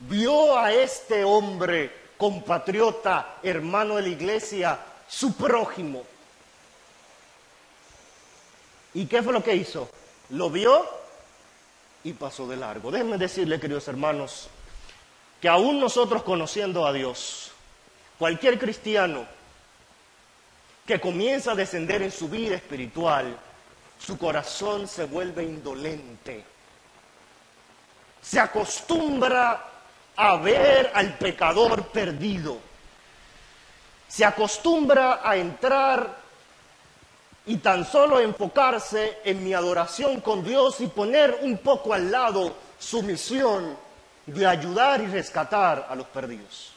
vio 0.00 0.56
a 0.58 0.72
este 0.72 1.24
hombre 1.24 1.92
compatriota, 2.16 3.38
hermano 3.42 3.96
de 3.96 4.02
la 4.02 4.08
iglesia, 4.08 4.78
su 5.08 5.34
prójimo. 5.34 6.04
¿Y 8.94 9.06
qué 9.06 9.22
fue 9.22 9.32
lo 9.32 9.42
que 9.42 9.54
hizo? 9.54 9.88
Lo 10.30 10.50
vio 10.50 10.86
y 12.04 12.12
pasó 12.12 12.46
de 12.48 12.56
largo. 12.56 12.90
Déjenme 12.90 13.18
decirle, 13.18 13.60
queridos 13.60 13.88
hermanos, 13.88 14.48
que 15.40 15.48
aún 15.48 15.78
nosotros 15.78 16.22
conociendo 16.22 16.86
a 16.86 16.92
Dios, 16.92 17.52
cualquier 18.18 18.58
cristiano 18.58 19.26
que 20.86 21.00
comienza 21.00 21.52
a 21.52 21.54
descender 21.54 22.02
en 22.02 22.10
su 22.10 22.28
vida 22.28 22.56
espiritual, 22.56 23.38
su 23.98 24.16
corazón 24.16 24.88
se 24.88 25.04
vuelve 25.04 25.44
indolente. 25.44 26.44
Se 28.22 28.40
acostumbra 28.40 29.64
a 30.16 30.36
ver 30.36 30.90
al 30.94 31.16
pecador 31.16 31.86
perdido. 31.88 32.58
Se 34.08 34.24
acostumbra 34.24 35.20
a 35.22 35.36
entrar 35.36 36.16
y 37.46 37.56
tan 37.58 37.86
solo 37.86 38.20
enfocarse 38.20 39.18
en 39.24 39.42
mi 39.42 39.54
adoración 39.54 40.20
con 40.20 40.44
Dios 40.44 40.80
y 40.80 40.86
poner 40.88 41.38
un 41.42 41.58
poco 41.58 41.94
al 41.94 42.10
lado 42.10 42.54
su 42.78 43.02
misión 43.02 43.76
de 44.26 44.46
ayudar 44.46 45.00
y 45.00 45.06
rescatar 45.06 45.86
a 45.88 45.94
los 45.94 46.06
perdidos. 46.08 46.72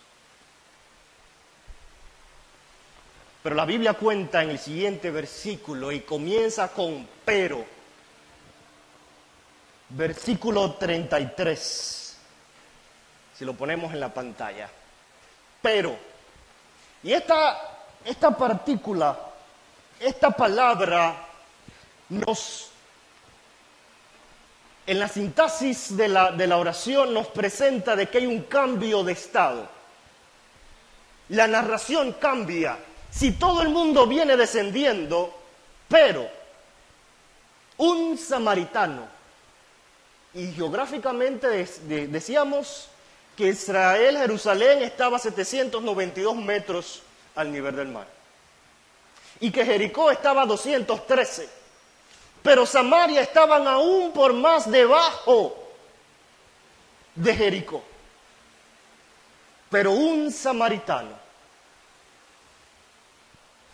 Pero 3.43 3.55
la 3.55 3.65
Biblia 3.65 3.93
cuenta 3.93 4.43
en 4.43 4.51
el 4.51 4.59
siguiente 4.59 5.09
versículo 5.09 5.91
y 5.91 6.01
comienza 6.01 6.69
con 6.69 7.07
pero. 7.25 7.80
Versículo 9.93 10.73
33. 10.73 12.17
Si 13.37 13.45
lo 13.45 13.53
ponemos 13.53 13.93
en 13.93 13.99
la 13.99 14.13
pantalla. 14.13 14.69
Pero. 15.61 15.97
Y 17.03 17.13
esta, 17.13 17.57
esta 18.05 18.35
partícula, 18.37 19.17
esta 19.99 20.29
palabra 20.31 21.15
nos 22.09 22.71
en 24.85 24.99
la 24.99 25.07
sintaxis 25.07 25.95
de 25.95 26.07
la, 26.07 26.31
de 26.31 26.47
la, 26.47 26.57
oración 26.57 27.13
nos 27.13 27.27
presenta 27.27 27.95
de 27.95 28.09
que 28.09 28.17
hay 28.17 28.25
un 28.25 28.43
cambio 28.43 29.03
de 29.03 29.13
estado. 29.13 29.69
La 31.29 31.47
narración 31.47 32.13
cambia 32.13 32.77
si 33.09 33.33
todo 33.33 33.61
el 33.61 33.69
mundo 33.69 34.07
viene 34.07 34.35
descendiendo, 34.35 35.33
pero 35.87 36.27
un 37.77 38.17
samaritano, 38.17 39.07
y 40.33 40.51
geográficamente 40.53 41.47
decíamos 42.07 42.87
que 43.35 43.47
Israel, 43.47 44.17
Jerusalén, 44.17 44.81
estaba 44.83 45.17
a 45.17 45.19
792 45.19 46.35
metros 46.35 47.01
al 47.35 47.51
nivel 47.51 47.75
del 47.75 47.87
mar, 47.89 48.07
y 49.39 49.51
que 49.51 49.65
Jericó 49.65 50.11
estaba 50.11 50.43
a 50.43 50.45
213, 50.45 51.49
pero 52.43 52.65
Samaria 52.65 53.21
estaban 53.21 53.67
aún 53.67 54.11
por 54.13 54.33
más 54.33 54.69
debajo 54.69 55.57
de 57.15 57.35
Jericó. 57.35 57.83
Pero 59.69 59.91
un 59.91 60.31
samaritano 60.31 61.19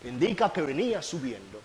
indica 0.04 0.52
que 0.52 0.62
venía 0.62 1.02
subiendo, 1.02 1.60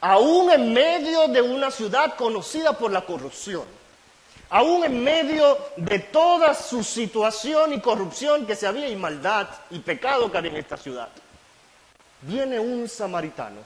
aún 0.00 0.50
en 0.50 0.72
medio 0.72 1.28
de 1.28 1.42
una 1.42 1.70
ciudad 1.70 2.16
conocida 2.16 2.72
por 2.76 2.90
la 2.90 3.04
corrupción, 3.04 3.64
aún 4.54 4.84
en 4.84 5.02
medio 5.02 5.58
de 5.76 5.98
toda 5.98 6.54
su 6.54 6.84
situación 6.84 7.72
y 7.72 7.80
corrupción 7.80 8.46
que 8.46 8.54
se 8.54 8.68
había 8.68 8.88
y 8.88 8.94
maldad 8.94 9.48
y 9.70 9.80
pecado 9.80 10.30
que 10.30 10.38
había 10.38 10.52
en 10.52 10.58
esta 10.58 10.76
ciudad. 10.76 11.08
Viene 12.22 12.60
un 12.60 12.88
samaritano, 12.88 13.58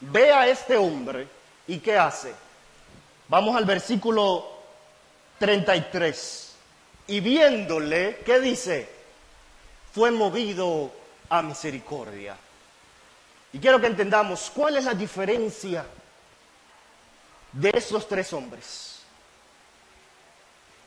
ve 0.00 0.32
a 0.32 0.48
este 0.48 0.78
hombre 0.78 1.28
y 1.66 1.80
¿qué 1.80 1.98
hace? 1.98 2.32
Vamos 3.28 3.54
al 3.54 3.66
versículo 3.66 4.52
33. 5.38 6.54
Y 7.08 7.20
viéndole, 7.20 8.22
¿qué 8.24 8.40
dice? 8.40 8.88
Fue 9.92 10.10
movido 10.10 10.90
a 11.28 11.42
misericordia. 11.42 12.38
Y 13.52 13.58
quiero 13.58 13.82
que 13.82 13.88
entendamos 13.88 14.50
cuál 14.54 14.78
es 14.78 14.84
la 14.84 14.94
diferencia 14.94 15.84
de 17.52 17.70
esos 17.74 18.08
tres 18.08 18.32
hombres. 18.32 18.95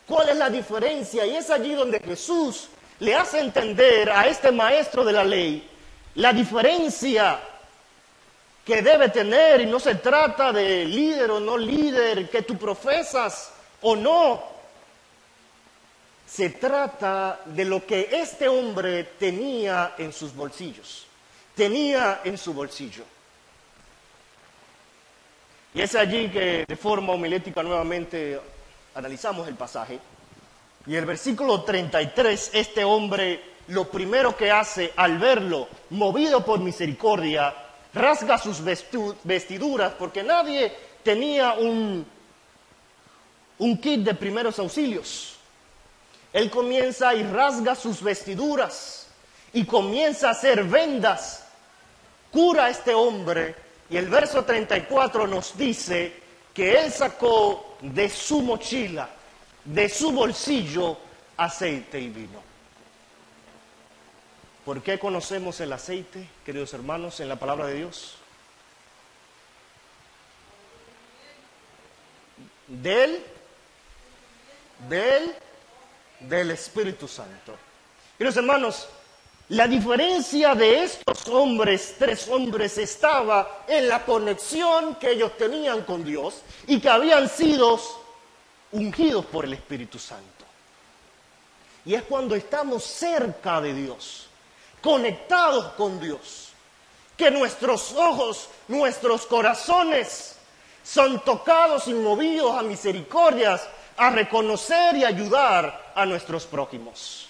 ¿Cuál 0.10 0.30
es 0.30 0.38
la 0.38 0.50
diferencia? 0.50 1.24
Y 1.28 1.36
es 1.36 1.52
allí 1.52 1.76
donde 1.76 2.00
Jesús 2.00 2.68
le 3.00 3.14
hace 3.16 3.40
entender 3.40 4.10
a 4.10 4.28
este 4.28 4.52
maestro 4.52 5.06
de 5.06 5.14
la 5.14 5.24
ley 5.24 5.70
la 6.16 6.34
diferencia 6.34 7.40
que 8.66 8.82
debe 8.82 9.10
tener 9.10 9.62
y 9.62 9.68
no 9.68 9.80
se 9.80 9.96
trata 9.96 10.52
de 10.52 10.84
líder 10.86 11.30
o 11.30 11.40
no 11.40 11.56
líder, 11.56 12.28
que 12.28 12.42
tú 12.42 12.58
profesas 12.58 13.52
o 13.82 13.96
no, 13.96 14.44
se 16.28 16.50
trata 16.50 17.42
de 17.46 17.66
lo 17.66 17.86
que 17.86 18.10
este 18.12 18.48
hombre 18.48 19.04
tenía 19.20 19.94
en 20.00 20.12
sus 20.12 20.36
bolsillos, 20.36 21.06
tenía 21.56 22.22
en 22.24 22.36
su 22.36 22.52
bolsillo. 22.54 23.04
Y 25.76 25.82
es 25.82 25.94
allí 25.94 26.30
que 26.30 26.66
de 26.68 26.76
forma 26.76 27.14
homilética 27.14 27.62
nuevamente 27.62 28.40
analizamos 28.96 29.48
el 29.48 29.56
pasaje. 29.56 30.00
Y 30.86 30.96
el 30.96 31.06
versículo 31.06 31.64
33, 31.64 32.52
este 32.54 32.84
hombre 32.84 33.50
lo 33.70 33.90
primero 33.90 34.36
que 34.36 34.52
hace 34.52 34.94
al 34.96 35.18
verlo, 35.18 35.68
movido 35.92 36.44
por 36.44 36.60
misericordia, 36.60 37.54
rasga 37.94 38.38
sus 38.38 38.62
vestiduras, 39.24 39.94
porque 39.98 40.24
nadie 40.24 40.74
tenía 41.04 41.54
un, 41.54 42.06
un 43.60 43.78
kit 43.78 44.02
de 44.02 44.16
primeros 44.16 44.58
auxilios. 44.60 45.36
Él 46.34 46.50
comienza 46.50 47.14
y 47.14 47.24
rasga 47.24 47.76
sus 47.76 48.02
vestiduras 48.02 49.08
y 49.54 49.66
comienza 49.66 50.30
a 50.30 50.32
hacer 50.32 50.64
vendas. 50.64 51.46
Cura 52.32 52.66
a 52.66 52.70
este 52.70 52.94
hombre 52.94 53.56
y 53.90 53.98
el 53.98 54.08
verso 54.08 54.46
34 54.46 55.26
nos 55.26 55.58
dice 55.58 56.14
que 56.60 56.78
él 56.78 56.92
sacó 56.92 57.78
de 57.80 58.10
su 58.10 58.42
mochila, 58.42 59.08
de 59.64 59.88
su 59.88 60.12
bolsillo, 60.12 60.98
aceite 61.38 62.02
y 62.02 62.10
vino. 62.10 62.44
¿Por 64.66 64.84
qué 64.84 65.00
conocemos 65.00 65.58
el 65.62 65.72
aceite, 65.72 66.28
queridos 66.46 66.74
hermanos, 66.74 67.22
en 67.22 67.30
la 67.30 67.38
palabra 67.38 67.68
de 67.68 67.76
Dios? 67.76 68.16
Del, 72.68 73.24
del, 74.90 75.34
del 76.20 76.52
Espíritu 76.52 77.08
Santo. 77.08 77.56
Queridos 78.18 78.36
hermanos, 78.36 78.90
la 79.50 79.68
diferencia 79.68 80.54
de 80.54 80.84
estos 80.84 81.28
hombres, 81.28 81.96
tres 81.98 82.28
hombres, 82.28 82.78
estaba 82.78 83.64
en 83.68 83.88
la 83.88 84.06
conexión 84.06 84.96
que 84.96 85.12
ellos 85.12 85.36
tenían 85.38 85.82
con 85.82 86.04
Dios 86.04 86.42
y 86.68 86.80
que 86.80 86.88
habían 86.88 87.28
sido 87.28 87.80
ungidos 88.72 89.26
por 89.26 89.46
el 89.46 89.54
Espíritu 89.54 89.98
Santo. 89.98 90.46
Y 91.84 91.96
es 91.96 92.04
cuando 92.04 92.36
estamos 92.36 92.84
cerca 92.84 93.60
de 93.60 93.74
Dios, 93.74 94.28
conectados 94.82 95.74
con 95.74 96.00
Dios, 96.00 96.50
que 97.18 97.32
nuestros 97.32 97.94
ojos, 97.94 98.50
nuestros 98.68 99.26
corazones 99.26 100.36
son 100.84 101.24
tocados 101.24 101.88
y 101.88 101.96
movidos 101.96 102.56
a 102.56 102.62
misericordias, 102.62 103.68
a 103.98 104.12
reconocer 104.12 104.96
y 104.96 105.06
ayudar 105.06 105.92
a 105.96 106.06
nuestros 106.06 106.46
prójimos. 106.46 107.29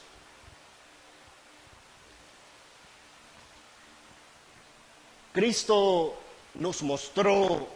Cristo 5.31 6.15
nos 6.55 6.81
mostró 6.81 7.67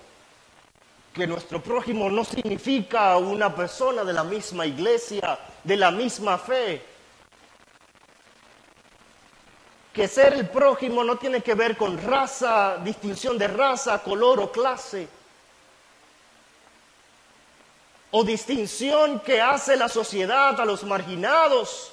que 1.13 1.27
nuestro 1.27 1.61
prójimo 1.61 2.09
no 2.09 2.25
significa 2.25 3.15
una 3.17 3.55
persona 3.55 4.03
de 4.03 4.13
la 4.13 4.23
misma 4.23 4.65
iglesia, 4.65 5.37
de 5.63 5.77
la 5.77 5.91
misma 5.91 6.39
fe. 6.39 6.83
Que 9.93 10.07
ser 10.07 10.33
el 10.33 10.49
prójimo 10.49 11.03
no 11.03 11.17
tiene 11.17 11.41
que 11.41 11.53
ver 11.53 11.77
con 11.77 12.01
raza, 12.01 12.77
distinción 12.77 13.37
de 13.37 13.47
raza, 13.47 14.01
color 14.01 14.39
o 14.39 14.51
clase. 14.51 15.07
O 18.09 18.23
distinción 18.23 19.19
que 19.19 19.39
hace 19.39 19.77
la 19.77 19.87
sociedad 19.87 20.59
a 20.59 20.65
los 20.65 20.83
marginados. 20.83 21.91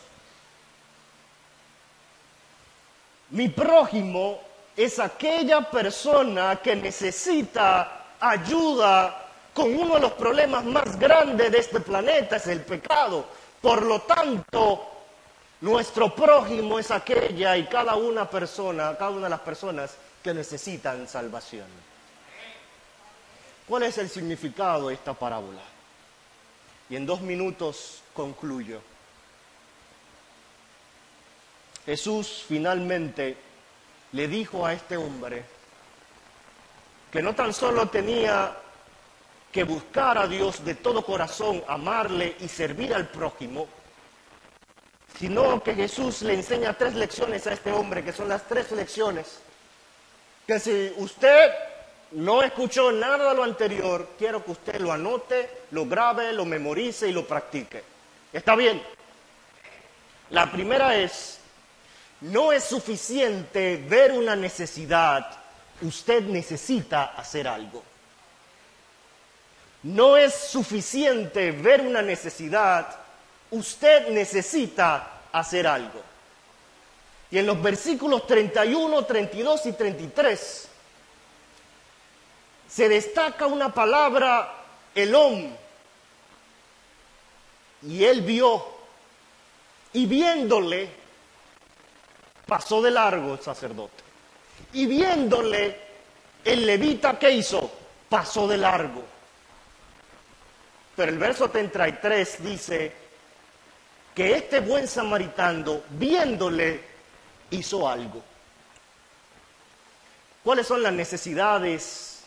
Mi 3.28 3.50
prójimo 3.50 4.40
es 4.76 4.98
aquella 4.98 5.70
persona 5.70 6.60
que 6.62 6.76
necesita 6.76 8.16
ayuda 8.20 9.26
con 9.52 9.74
uno 9.74 9.94
de 9.94 10.00
los 10.00 10.12
problemas 10.12 10.64
más 10.64 10.98
grandes 10.98 11.50
de 11.50 11.58
este 11.58 11.80
planeta, 11.80 12.36
es 12.36 12.46
el 12.46 12.60
pecado. 12.62 13.26
Por 13.60 13.82
lo 13.82 14.00
tanto, 14.02 14.88
nuestro 15.60 16.14
prójimo 16.14 16.78
es 16.78 16.90
aquella 16.90 17.56
y 17.56 17.66
cada 17.66 17.96
una 17.96 18.28
persona, 18.28 18.96
cada 18.96 19.10
una 19.10 19.24
de 19.24 19.30
las 19.30 19.40
personas 19.40 19.96
que 20.22 20.32
necesitan 20.32 21.08
salvación. 21.08 21.66
¿Cuál 23.66 23.84
es 23.84 23.98
el 23.98 24.08
significado 24.08 24.88
de 24.88 24.94
esta 24.94 25.14
parábola? 25.14 25.62
Y 26.88 26.96
en 26.96 27.06
dos 27.06 27.20
minutos 27.20 28.02
concluyo. 28.14 28.80
Jesús 31.86 32.44
finalmente 32.46 33.36
le 34.12 34.28
dijo 34.28 34.66
a 34.66 34.72
este 34.72 34.96
hombre 34.96 35.44
que 37.10 37.22
no 37.22 37.34
tan 37.34 37.52
solo 37.52 37.88
tenía 37.88 38.56
que 39.52 39.64
buscar 39.64 40.16
a 40.16 40.26
Dios 40.28 40.64
de 40.64 40.76
todo 40.76 41.04
corazón, 41.04 41.62
amarle 41.66 42.36
y 42.40 42.48
servir 42.48 42.94
al 42.94 43.08
prójimo, 43.08 43.66
sino 45.18 45.60
que 45.62 45.74
Jesús 45.74 46.22
le 46.22 46.34
enseña 46.34 46.72
tres 46.74 46.94
lecciones 46.94 47.46
a 47.46 47.52
este 47.52 47.72
hombre, 47.72 48.04
que 48.04 48.12
son 48.12 48.28
las 48.28 48.46
tres 48.46 48.70
lecciones, 48.70 49.40
que 50.46 50.60
si 50.60 50.92
usted 50.98 51.50
no 52.12 52.42
escuchó 52.42 52.92
nada 52.92 53.30
de 53.30 53.36
lo 53.36 53.42
anterior, 53.42 54.10
quiero 54.18 54.44
que 54.44 54.52
usted 54.52 54.80
lo 54.80 54.92
anote, 54.92 55.50
lo 55.72 55.86
grabe, 55.86 56.32
lo 56.32 56.44
memorice 56.44 57.08
y 57.08 57.12
lo 57.12 57.26
practique. 57.26 57.82
¿Está 58.32 58.54
bien? 58.54 58.80
La 60.30 60.50
primera 60.50 60.96
es, 60.96 61.39
no 62.20 62.52
es 62.52 62.64
suficiente 62.64 63.76
ver 63.88 64.12
una 64.12 64.36
necesidad, 64.36 65.26
usted 65.80 66.22
necesita 66.24 67.14
hacer 67.16 67.48
algo. 67.48 67.82
No 69.82 70.16
es 70.16 70.34
suficiente 70.34 71.52
ver 71.52 71.80
una 71.80 72.02
necesidad, 72.02 72.94
usted 73.50 74.08
necesita 74.08 75.20
hacer 75.32 75.66
algo. 75.66 76.02
Y 77.30 77.38
en 77.38 77.46
los 77.46 77.62
versículos 77.62 78.26
31, 78.26 79.04
32 79.04 79.66
y 79.66 79.72
33 79.72 80.68
se 82.68 82.88
destaca 82.88 83.46
una 83.46 83.72
palabra, 83.72 84.52
elom, 84.94 85.50
y 87.82 88.04
él 88.04 88.20
vio, 88.20 88.64
y 89.94 90.06
viéndole, 90.06 90.99
pasó 92.50 92.82
de 92.82 92.90
largo 92.90 93.34
el 93.34 93.40
sacerdote. 93.40 94.02
Y 94.72 94.84
viéndole, 94.86 95.78
el 96.44 96.66
levita, 96.66 97.16
¿qué 97.16 97.30
hizo? 97.30 97.70
Pasó 98.08 98.48
de 98.48 98.58
largo. 98.58 99.04
Pero 100.96 101.12
el 101.12 101.18
verso 101.18 101.48
33 101.48 102.44
dice 102.44 102.92
que 104.12 104.34
este 104.34 104.58
buen 104.58 104.88
samaritano, 104.88 105.82
viéndole, 105.90 106.80
hizo 107.50 107.88
algo. 107.88 108.20
¿Cuáles 110.42 110.66
son 110.66 110.82
las 110.82 110.92
necesidades 110.92 112.24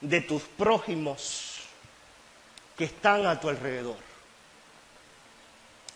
de 0.00 0.20
tus 0.20 0.42
prójimos 0.42 1.62
que 2.76 2.84
están 2.84 3.26
a 3.26 3.40
tu 3.40 3.48
alrededor? 3.48 3.96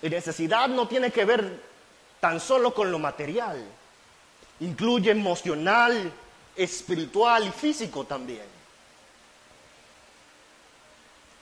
Y 0.03 0.09
necesidad 0.09 0.67
no 0.67 0.89
tiene 0.89 1.13
que 1.13 1.25
ver 1.25 1.72
tan 2.23 2.39
solo 2.39 2.73
con 2.73 2.93
lo 2.93 3.01
material. 3.01 3.61
Incluye 4.61 5.11
emocional, 5.11 6.13
espiritual 6.55 7.49
y 7.49 7.51
físico 7.51 8.05
también. 8.05 8.47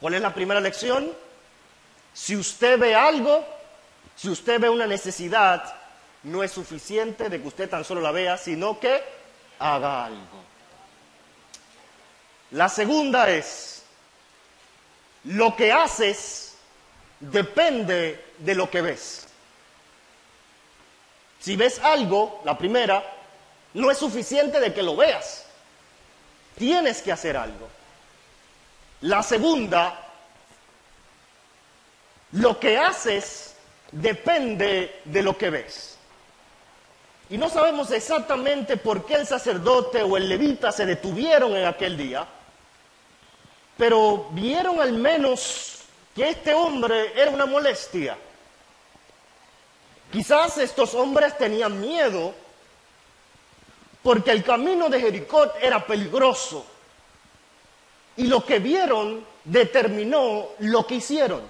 ¿Cuál 0.00 0.14
es 0.14 0.22
la 0.22 0.32
primera 0.32 0.58
lección? 0.58 1.12
Si 2.14 2.34
usted 2.34 2.78
ve 2.78 2.94
algo, 2.94 3.46
si 4.16 4.30
usted 4.30 4.58
ve 4.58 4.70
una 4.70 4.86
necesidad, 4.86 5.62
no 6.22 6.42
es 6.42 6.50
suficiente 6.50 7.28
de 7.28 7.42
que 7.42 7.48
usted 7.48 7.68
tan 7.68 7.84
solo 7.84 8.00
la 8.00 8.10
vea, 8.10 8.38
sino 8.38 8.80
que 8.80 9.02
haga 9.58 10.06
algo. 10.06 10.42
La 12.52 12.70
segunda 12.70 13.28
es, 13.28 13.82
lo 15.24 15.54
que 15.54 15.72
haces 15.72 16.54
depende 17.20 18.24
de 18.38 18.54
lo 18.54 18.70
que 18.70 18.80
ves. 18.80 19.26
Si 21.40 21.56
ves 21.56 21.78
algo, 21.78 22.42
la 22.44 22.56
primera, 22.56 23.02
no 23.74 23.90
es 23.90 23.98
suficiente 23.98 24.60
de 24.60 24.74
que 24.74 24.82
lo 24.82 24.94
veas. 24.94 25.46
Tienes 26.56 27.00
que 27.00 27.12
hacer 27.12 27.36
algo. 27.36 27.68
La 29.00 29.22
segunda, 29.22 29.98
lo 32.32 32.60
que 32.60 32.76
haces 32.76 33.54
depende 33.90 35.00
de 35.04 35.22
lo 35.22 35.36
que 35.38 35.50
ves. 35.50 35.96
Y 37.30 37.38
no 37.38 37.48
sabemos 37.48 37.90
exactamente 37.92 38.76
por 38.76 39.06
qué 39.06 39.14
el 39.14 39.26
sacerdote 39.26 40.02
o 40.02 40.16
el 40.16 40.28
levita 40.28 40.72
se 40.72 40.84
detuvieron 40.84 41.56
en 41.56 41.64
aquel 41.64 41.96
día, 41.96 42.26
pero 43.76 44.28
vieron 44.32 44.80
al 44.80 44.92
menos 44.92 45.78
que 46.14 46.28
este 46.28 46.52
hombre 46.52 47.12
era 47.20 47.30
una 47.30 47.46
molestia. 47.46 48.18
Quizás 50.12 50.58
estos 50.58 50.94
hombres 50.94 51.38
tenían 51.38 51.80
miedo 51.80 52.34
porque 54.02 54.32
el 54.32 54.42
camino 54.42 54.88
de 54.88 55.00
Jericó 55.00 55.52
era 55.60 55.86
peligroso 55.86 56.66
y 58.16 58.24
lo 58.26 58.44
que 58.44 58.58
vieron 58.58 59.24
determinó 59.44 60.48
lo 60.58 60.86
que 60.86 60.96
hicieron. 60.96 61.42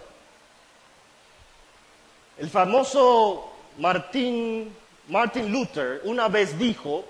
El 2.39 2.51
famoso 2.51 3.51
Martín, 3.79 4.75
Martin 5.09 5.51
Luther 5.51 6.03
una 6.05 6.29
vez 6.29 6.59
dijo 6.59 7.05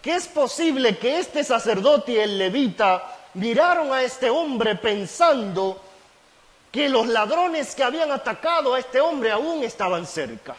que 0.00 0.14
es 0.14 0.26
posible 0.28 0.98
que 0.98 1.18
este 1.18 1.42
sacerdote 1.42 2.12
y 2.12 2.18
el 2.18 2.38
levita 2.38 3.18
miraron 3.34 3.92
a 3.92 4.02
este 4.02 4.30
hombre 4.30 4.76
pensando 4.76 5.80
que 6.70 6.88
los 6.88 7.06
ladrones 7.06 7.74
que 7.74 7.84
habían 7.84 8.10
atacado 8.10 8.74
a 8.74 8.78
este 8.78 9.00
hombre 9.00 9.30
aún 9.30 9.62
estaban 9.62 10.06
cerca. 10.06 10.56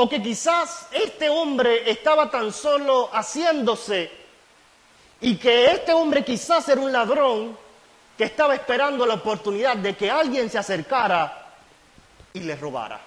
O 0.00 0.08
que 0.08 0.22
quizás 0.22 0.86
este 0.92 1.28
hombre 1.28 1.90
estaba 1.90 2.30
tan 2.30 2.52
solo 2.52 3.10
haciéndose 3.12 4.08
y 5.20 5.36
que 5.36 5.72
este 5.72 5.92
hombre 5.92 6.24
quizás 6.24 6.68
era 6.68 6.80
un 6.80 6.92
ladrón 6.92 7.58
que 8.16 8.22
estaba 8.22 8.54
esperando 8.54 9.04
la 9.04 9.14
oportunidad 9.14 9.76
de 9.76 9.96
que 9.96 10.08
alguien 10.08 10.48
se 10.48 10.56
acercara 10.56 11.48
y 12.32 12.38
le 12.38 12.54
robara. 12.54 13.00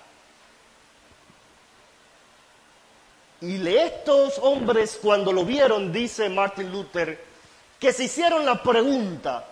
Y 3.39 3.65
estos 3.65 4.37
hombres 4.39 4.99
cuando 5.01 5.31
lo 5.31 5.45
vieron, 5.45 5.93
dice 5.93 6.27
Martin 6.27 6.69
Luther, 6.73 7.23
que 7.79 7.93
se 7.93 8.03
hicieron 8.03 8.45
la 8.45 8.61
pregunta, 8.61 9.45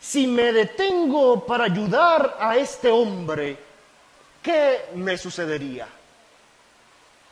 si 0.00 0.26
me 0.26 0.50
detengo 0.50 1.44
para 1.44 1.64
ayudar 1.64 2.38
a 2.40 2.56
este 2.56 2.90
hombre, 2.90 3.67
¿qué 4.42 4.86
me 4.94 5.16
sucedería? 5.16 5.88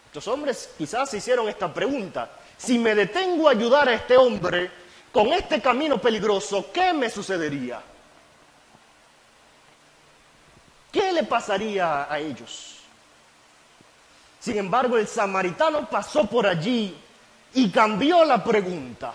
Estos 0.07 0.28
hombres 0.28 0.70
quizás 0.78 1.11
se 1.11 1.18
hicieron 1.18 1.48
esta 1.48 1.72
pregunta, 1.72 2.30
si 2.57 2.78
me 2.78 2.94
detengo 2.94 3.48
a 3.48 3.52
ayudar 3.52 3.88
a 3.88 3.94
este 3.94 4.16
hombre 4.16 4.70
con 5.12 5.28
este 5.32 5.61
camino 5.61 6.00
peligroso, 6.00 6.70
¿qué 6.72 6.92
me 6.92 7.11
sucedería? 7.11 7.80
¿Qué 10.90 11.12
le 11.12 11.24
pasaría 11.24 12.11
a 12.11 12.18
ellos? 12.18 12.76
Sin 14.40 14.59
embargo, 14.59 14.96
el 14.96 15.07
samaritano 15.07 15.88
pasó 15.88 16.24
por 16.26 16.46
allí 16.46 16.96
y 17.52 17.70
cambió 17.70 18.24
la 18.24 18.42
pregunta. 18.42 19.12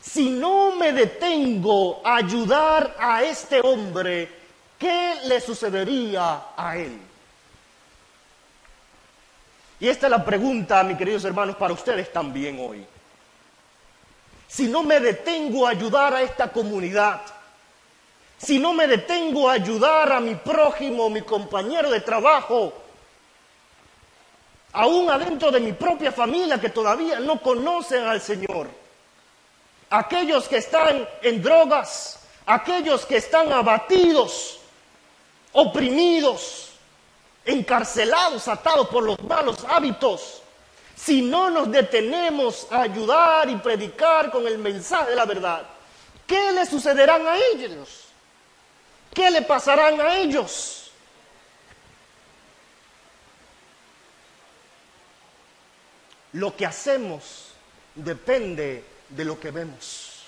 Si 0.00 0.30
no 0.30 0.76
me 0.76 0.92
detengo 0.92 2.00
a 2.04 2.16
ayudar 2.16 2.96
a 2.98 3.22
este 3.22 3.60
hombre, 3.60 4.37
¿qué 4.78 5.14
le 5.24 5.40
sucedería 5.40 6.42
a 6.56 6.76
él? 6.76 6.98
Y 9.80 9.88
esta 9.88 10.06
es 10.06 10.10
la 10.10 10.24
pregunta, 10.24 10.82
mis 10.82 10.96
queridos 10.96 11.24
hermanos, 11.24 11.56
para 11.56 11.72
ustedes 11.72 12.12
también 12.12 12.58
hoy. 12.60 12.84
Si 14.48 14.66
no 14.66 14.82
me 14.82 14.98
detengo 14.98 15.66
a 15.66 15.70
ayudar 15.70 16.14
a 16.14 16.22
esta 16.22 16.50
comunidad, 16.50 17.20
si 18.38 18.58
no 18.58 18.72
me 18.72 18.86
detengo 18.86 19.48
a 19.48 19.54
ayudar 19.54 20.12
a 20.12 20.20
mi 20.20 20.34
prójimo, 20.36 21.10
mi 21.10 21.22
compañero 21.22 21.90
de 21.90 22.00
trabajo, 22.00 22.72
aún 24.72 25.10
adentro 25.10 25.50
de 25.50 25.60
mi 25.60 25.72
propia 25.72 26.12
familia 26.12 26.60
que 26.60 26.70
todavía 26.70 27.20
no 27.20 27.40
conocen 27.40 28.04
al 28.04 28.20
Señor, 28.20 28.68
aquellos 29.90 30.48
que 30.48 30.58
están 30.58 31.06
en 31.22 31.42
drogas, 31.42 32.20
aquellos 32.46 33.04
que 33.06 33.16
están 33.16 33.52
abatidos, 33.52 34.57
oprimidos, 35.60 36.70
encarcelados, 37.44 38.46
atados 38.46 38.88
por 38.88 39.02
los 39.02 39.20
malos 39.24 39.64
hábitos, 39.68 40.40
si 40.94 41.20
no 41.20 41.50
nos 41.50 41.68
detenemos 41.68 42.68
a 42.70 42.82
ayudar 42.82 43.50
y 43.50 43.56
predicar 43.56 44.30
con 44.30 44.46
el 44.46 44.56
mensaje 44.58 45.10
de 45.10 45.16
la 45.16 45.24
verdad, 45.24 45.66
¿qué 46.28 46.52
le 46.52 46.64
sucederán 46.64 47.26
a 47.26 47.36
ellos? 47.36 48.04
¿Qué 49.12 49.32
le 49.32 49.42
pasarán 49.42 50.00
a 50.00 50.18
ellos? 50.18 50.92
Lo 56.34 56.54
que 56.54 56.66
hacemos 56.66 57.48
depende 57.96 58.84
de 59.08 59.24
lo 59.24 59.40
que 59.40 59.50
vemos. 59.50 60.22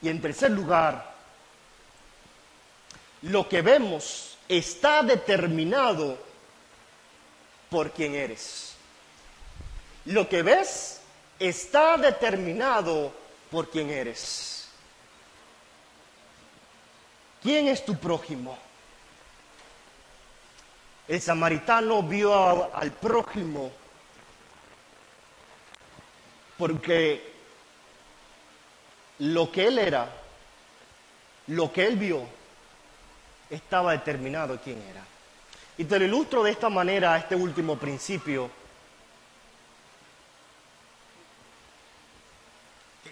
Y 0.00 0.08
en 0.08 0.20
tercer 0.20 0.52
lugar, 0.52 1.09
lo 3.22 3.48
que 3.48 3.62
vemos 3.62 4.36
está 4.48 5.02
determinado 5.02 6.18
por 7.68 7.92
quien 7.92 8.14
eres. 8.14 8.74
Lo 10.06 10.28
que 10.28 10.42
ves 10.42 11.00
está 11.38 11.96
determinado 11.96 13.12
por 13.50 13.70
quien 13.70 13.90
eres. 13.90 14.68
¿Quién 17.42 17.68
es 17.68 17.84
tu 17.84 17.96
prójimo? 17.96 18.58
El 21.08 21.20
samaritano 21.20 22.02
vio 22.02 22.74
al 22.74 22.92
prójimo 22.92 23.72
porque 26.56 27.32
lo 29.18 29.50
que 29.50 29.66
él 29.66 29.78
era, 29.78 30.08
lo 31.48 31.72
que 31.72 31.86
él 31.86 31.96
vio, 31.96 32.39
estaba 33.50 33.92
determinado 33.92 34.58
quién 34.62 34.80
era. 34.88 35.04
Y 35.76 35.84
te 35.84 35.98
lo 35.98 36.04
ilustro 36.04 36.42
de 36.42 36.52
esta 36.52 36.68
manera, 36.68 37.16
este 37.16 37.34
último 37.34 37.76
principio. 37.76 38.50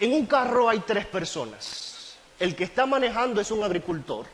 En 0.01 0.12
un 0.12 0.26
carro 0.26 0.68
hay 0.68 0.80
tres 0.80 1.07
personas. 1.07 2.16
El 2.39 2.55
que 2.55 2.64
está 2.64 2.86
manejando 2.86 3.41
es 3.41 3.51
un 3.51 3.64
agricultor. 3.64 4.26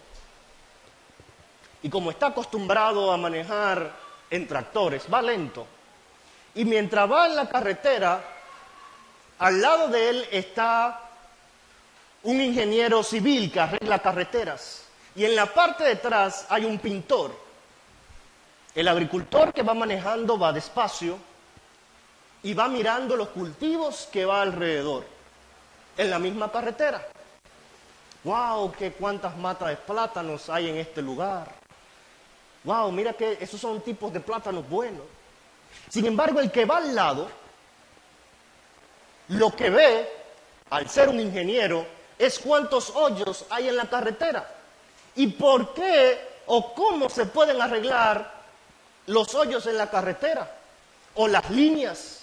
Y 1.82 1.88
como 1.88 2.10
está 2.10 2.26
acostumbrado 2.28 3.12
a 3.12 3.16
manejar 3.16 3.92
en 4.30 4.46
tractores, 4.46 5.06
va 5.12 5.22
lento. 5.22 5.66
Y 6.54 6.64
mientras 6.64 7.10
va 7.10 7.26
en 7.26 7.36
la 7.36 7.48
carretera, 7.48 8.22
al 9.38 9.60
lado 9.60 9.88
de 9.88 10.08
él 10.10 10.28
está 10.30 11.00
un 12.22 12.40
ingeniero 12.40 13.02
civil 13.02 13.50
que 13.50 13.60
arregla 13.60 13.98
carreteras. 14.00 14.83
Y 15.16 15.24
en 15.24 15.36
la 15.36 15.46
parte 15.46 15.84
de 15.84 15.92
atrás 15.92 16.46
hay 16.48 16.64
un 16.64 16.78
pintor. 16.78 17.34
El 18.74 18.88
agricultor 18.88 19.52
que 19.52 19.62
va 19.62 19.74
manejando 19.74 20.38
va 20.38 20.52
despacio 20.52 21.18
y 22.42 22.54
va 22.54 22.68
mirando 22.68 23.16
los 23.16 23.28
cultivos 23.28 24.08
que 24.12 24.24
va 24.24 24.42
alrededor 24.42 25.04
en 25.96 26.10
la 26.10 26.18
misma 26.18 26.50
carretera 26.50 27.06
wow, 28.24 28.72
qué 28.72 28.92
cuántas 28.92 29.36
matas 29.36 29.68
de 29.68 29.76
plátanos 29.76 30.48
hay 30.48 30.70
en 30.70 30.78
este 30.78 31.00
lugar. 31.00 31.52
Wow, 32.64 32.90
mira 32.90 33.12
que 33.12 33.38
esos 33.40 33.60
son 33.60 33.82
tipos 33.82 34.12
de 34.12 34.20
plátanos 34.20 34.68
buenos. 34.68 35.04
Sin 35.90 36.06
embargo, 36.06 36.40
el 36.40 36.50
que 36.50 36.64
va 36.64 36.78
al 36.78 36.94
lado, 36.94 37.28
lo 39.28 39.54
que 39.54 39.68
ve, 39.68 40.08
al 40.70 40.88
ser 40.88 41.10
un 41.10 41.20
ingeniero, 41.20 41.86
es 42.18 42.38
cuántos 42.38 42.90
hoyos 42.90 43.44
hay 43.50 43.68
en 43.68 43.76
la 43.76 43.88
carretera. 43.88 44.48
Y 45.16 45.28
por 45.28 45.74
qué 45.74 46.18
o 46.46 46.74
cómo 46.74 47.08
se 47.08 47.26
pueden 47.26 47.60
arreglar 47.60 48.32
los 49.06 49.34
hoyos 49.34 49.66
en 49.66 49.76
la 49.76 49.90
carretera 49.90 50.50
o 51.14 51.28
las 51.28 51.50
líneas. 51.50 52.20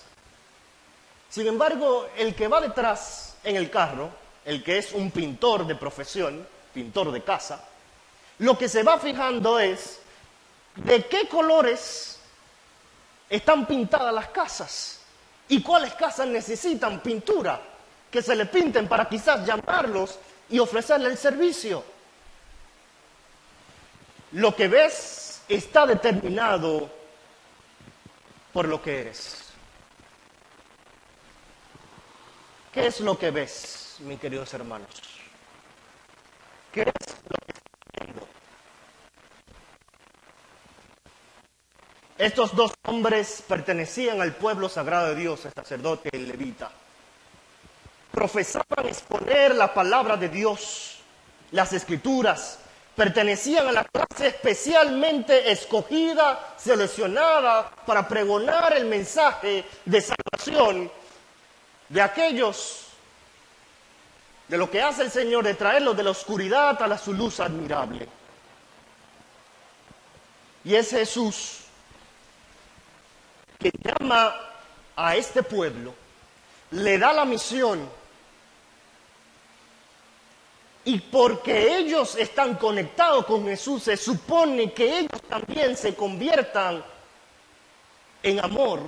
Sin 1.30 1.48
embargo, 1.48 2.08
el 2.18 2.36
que 2.36 2.48
va 2.48 2.60
detrás 2.60 3.36
en 3.44 3.56
el 3.56 3.70
carro 3.70 4.22
el 4.46 4.64
que 4.64 4.78
es 4.78 4.92
un 4.94 5.12
pintor 5.12 5.68
de 5.68 5.76
profesión, 5.76 6.46
pintor 6.74 7.12
de 7.12 7.24
casa, 7.24 7.64
lo 8.40 8.58
que 8.58 8.68
se 8.68 8.84
va 8.84 8.98
fijando 9.00 9.60
es 9.60 10.00
de 10.76 11.06
qué 11.06 11.28
colores 11.28 12.20
están 13.30 13.66
pintadas 13.66 14.14
las 14.14 14.30
casas 14.30 15.00
y 15.48 15.62
cuáles 15.62 15.94
casas 15.94 16.28
necesitan 16.28 17.02
pintura, 17.02 17.62
que 18.10 18.22
se 18.22 18.36
le 18.36 18.46
pinten 18.46 18.88
para 18.88 19.08
quizás 19.08 19.46
llamarlos 19.46 20.18
y 20.50 20.60
ofrecerle 20.60 21.10
el 21.10 21.18
servicio. 21.18 21.84
Lo 24.34 24.56
que 24.56 24.68
ves 24.68 25.42
está 25.50 25.86
determinado 25.86 26.90
por 28.54 28.68
lo 28.68 28.82
que 28.82 29.02
eres. 29.02 29.38
¿Qué 32.72 32.88
es 32.88 33.02
lo 33.02 33.18
que 33.18 33.32
ves? 33.32 33.98
mis 34.00 34.20
queridos 34.20 34.54
hermanos? 34.54 34.90
¿Qué 36.72 36.82
es 36.82 36.88
lo 37.28 37.38
que 37.46 38.06
viendo? 38.06 38.28
Estos 42.18 42.56
dos 42.56 42.74
hombres 42.84 43.44
pertenecían 43.48 44.22
al 44.22 44.34
pueblo 44.36 44.70
sagrado 44.70 45.08
de 45.08 45.16
Dios, 45.16 45.46
el 45.46 45.54
sacerdote 45.54 46.10
y 46.14 46.16
el 46.16 46.28
levita. 46.30 46.72
Profesaban 48.12 48.88
exponer 48.88 49.56
la 49.56 49.74
palabra 49.74 50.18
de 50.18 50.30
Dios, 50.30 51.00
las 51.52 51.74
escrituras, 51.74 52.60
pertenecían 52.96 53.68
a 53.68 53.72
la 53.72 53.86
clase 53.86 54.28
especialmente 54.28 55.52
escogida, 55.52 56.56
seleccionada 56.58 57.72
para 57.86 58.08
pregonar 58.08 58.76
el 58.76 58.86
mensaje 58.86 59.66
de 59.86 60.02
salvación 60.02 60.92
de 61.90 62.02
aquellos 62.02 62.86
de 64.48 64.58
lo 64.58 64.70
que 64.70 64.82
hace 64.82 65.04
el 65.04 65.12
Señor, 65.12 65.46
de 65.46 65.54
traerlos 65.54 65.96
de 65.96 66.04
la 66.04 66.10
oscuridad 66.10 66.82
a 66.82 66.88
la 66.88 66.98
su 66.98 67.14
luz 67.14 67.40
admirable. 67.40 68.08
Y 70.64 70.76
es 70.76 70.90
Jesús 70.90 71.60
que 73.58 73.72
llama 73.82 74.36
a 74.96 75.16
este 75.16 75.44
pueblo, 75.44 75.94
le 76.72 76.98
da 76.98 77.14
la 77.14 77.26
misión, 77.26 77.90
y 80.84 81.00
porque 81.00 81.78
ellos 81.78 82.16
están 82.16 82.56
conectados 82.56 83.26
con 83.26 83.46
Jesús, 83.46 83.84
se 83.84 83.98
supone 83.98 84.74
que 84.74 85.00
ellos 85.00 85.22
también 85.30 85.78
se 85.78 85.94
conviertan 85.96 86.84
en 88.24 88.40
amor, 88.40 88.82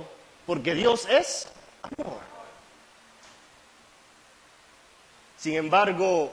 porque 0.46 0.74
Dios 0.74 1.06
es 1.08 1.48
amor. 1.82 2.18
Sin 5.36 5.54
embargo, 5.54 6.32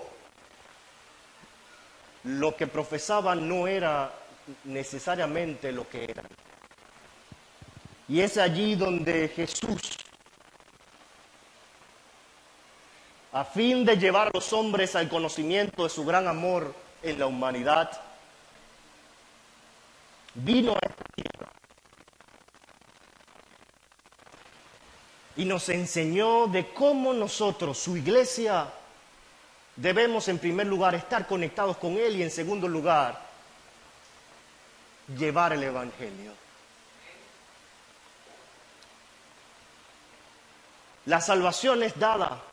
lo 2.23 2.55
que 2.55 2.67
profesaban 2.67 3.47
no 3.47 3.67
era 3.67 4.13
necesariamente 4.63 5.71
lo 5.71 5.87
que 5.87 6.05
eran. 6.05 6.25
Y 8.07 8.21
es 8.21 8.37
allí 8.37 8.75
donde 8.75 9.29
Jesús, 9.29 9.97
a 13.33 13.45
fin 13.45 13.85
de 13.85 13.97
llevar 13.97 14.27
a 14.27 14.31
los 14.33 14.51
hombres 14.53 14.95
al 14.95 15.07
conocimiento 15.07 15.83
de 15.83 15.89
su 15.89 16.03
gran 16.05 16.27
amor 16.27 16.75
en 17.01 17.17
la 17.17 17.27
humanidad, 17.27 17.89
vino 20.33 20.73
a 20.73 20.79
esta 20.81 21.03
tierra 21.15 21.51
y 25.37 25.45
nos 25.45 25.69
enseñó 25.69 26.47
de 26.47 26.73
cómo 26.73 27.13
nosotros, 27.13 27.77
su 27.77 27.95
iglesia, 27.95 28.67
debemos 29.75 30.27
en 30.27 30.37
primer 30.37 30.67
lugar 30.67 30.93
estar 30.95 31.25
conectados 31.25 31.77
con 31.77 31.97
Él 31.97 32.17
y 32.17 32.23
en 32.23 32.31
segundo 32.31 32.67
lugar 32.67 33.19
llevar 35.17 35.53
el 35.53 35.63
Evangelio. 35.63 36.33
La 41.05 41.19
salvación 41.19 41.81
es 41.81 41.97
dada, 41.97 42.43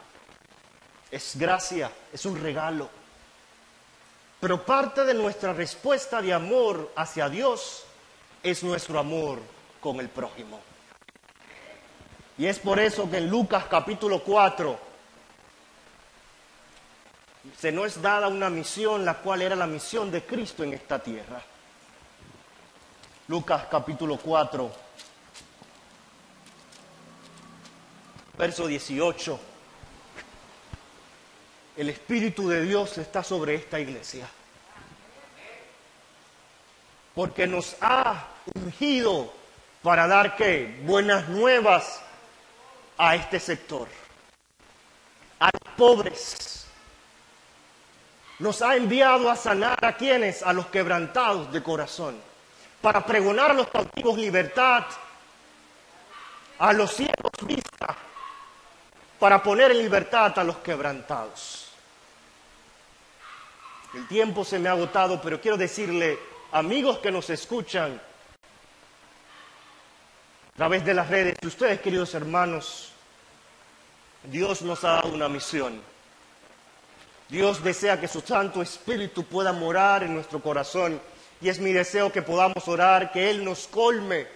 es 1.11 1.37
gracia, 1.37 1.91
es 2.13 2.25
un 2.27 2.41
regalo. 2.41 2.89
Pero 4.41 4.65
parte 4.65 5.05
de 5.05 5.15
nuestra 5.15 5.53
respuesta 5.53 6.23
de 6.23 6.33
amor 6.33 6.93
hacia 6.97 7.29
Dios 7.29 7.85
es 8.43 8.63
nuestro 8.63 8.99
amor 8.99 9.41
con 9.81 9.99
el 10.01 10.09
prójimo. 10.09 10.61
Y 12.37 12.47
es 12.47 12.59
por 12.61 12.79
eso 12.79 13.11
que 13.11 13.19
en 13.19 13.29
Lucas 13.29 13.65
capítulo 13.69 14.23
4 14.23 14.79
se 17.59 17.73
nos 17.73 17.87
es 17.87 18.03
dada 18.03 18.29
una 18.29 18.51
misión, 18.51 19.05
la 19.05 19.15
cual 19.15 19.43
era 19.43 19.57
la 19.57 19.67
misión 19.67 20.11
de 20.13 20.25
Cristo 20.25 20.63
en 20.63 20.75
esta 20.75 21.01
tierra. 21.01 21.43
Lucas 23.27 23.67
capítulo 23.71 24.19
4, 24.19 24.71
verso 28.39 28.67
18. 28.67 29.41
El 31.79 31.89
Espíritu 31.89 32.49
de 32.49 32.63
Dios 32.63 32.99
está 32.99 33.23
sobre 33.23 33.55
esta 33.55 33.79
iglesia. 33.79 34.29
Porque 37.15 37.47
nos 37.47 37.77
ha 37.81 38.27
ungido 38.55 39.33
para 39.83 40.07
dar 40.07 40.37
qué? 40.37 40.81
Buenas 40.83 41.29
nuevas 41.29 42.03
a 42.99 43.15
este 43.15 43.41
sector. 43.41 43.89
A 45.39 45.47
los 45.47 45.75
pobres. 45.77 46.67
Nos 48.41 48.61
ha 48.61 48.77
enviado 48.77 49.31
a 49.31 49.37
sanar 49.37 49.83
a 49.85 49.97
quienes? 49.97 50.43
A 50.43 50.53
los 50.53 50.67
quebrantados 50.67 51.51
de 51.53 51.63
corazón 51.63 52.29
para 52.81 53.05
pregonar 53.05 53.51
a 53.51 53.55
los 53.55 53.69
cautivos 53.69 54.17
libertad, 54.17 54.85
a 56.59 56.73
los 56.73 56.93
ciegos 56.93 57.33
vista, 57.43 57.97
para 59.19 59.43
poner 59.43 59.73
en 59.73 59.79
libertad 59.79 60.39
a 60.39 60.45
los 60.45 60.59
quebrantados. 60.59 61.68
El 63.95 64.07
tiempo 64.07 64.45
se 64.45 64.59
me 64.59 64.69
ha 64.69 64.73
agotado, 64.73 65.21
pero 65.23 65.41
quiero 65.41 65.57
decirle, 65.57 66.19
amigos 66.53 66.99
que 66.99 67.11
nos 67.11 67.31
escuchan 67.31 67.99
a 70.47 70.57
través 70.57 70.85
de 70.85 70.93
las 70.93 71.09
redes, 71.09 71.39
ustedes 71.43 71.81
queridos 71.81 72.15
hermanos, 72.15 72.93
Dios 74.25 74.61
nos 74.63 74.85
ha 74.85 74.93
dado 74.93 75.15
una 75.15 75.29
misión. 75.29 75.81
Dios 77.29 77.63
desea 77.63 78.01
que 78.01 78.09
su 78.09 78.21
Santo 78.21 78.61
Espíritu 78.61 79.25
pueda 79.25 79.53
morar 79.53 80.03
en 80.03 80.15
nuestro 80.15 80.41
corazón 80.41 81.01
y 81.41 81.49
es 81.49 81.59
mi 81.59 81.73
deseo 81.73 82.13
que 82.13 82.23
podamos 82.23 82.67
orar, 82.69 83.11
que 83.13 83.31
Él 83.31 83.45
nos 83.45 83.69
colme. 83.69 84.27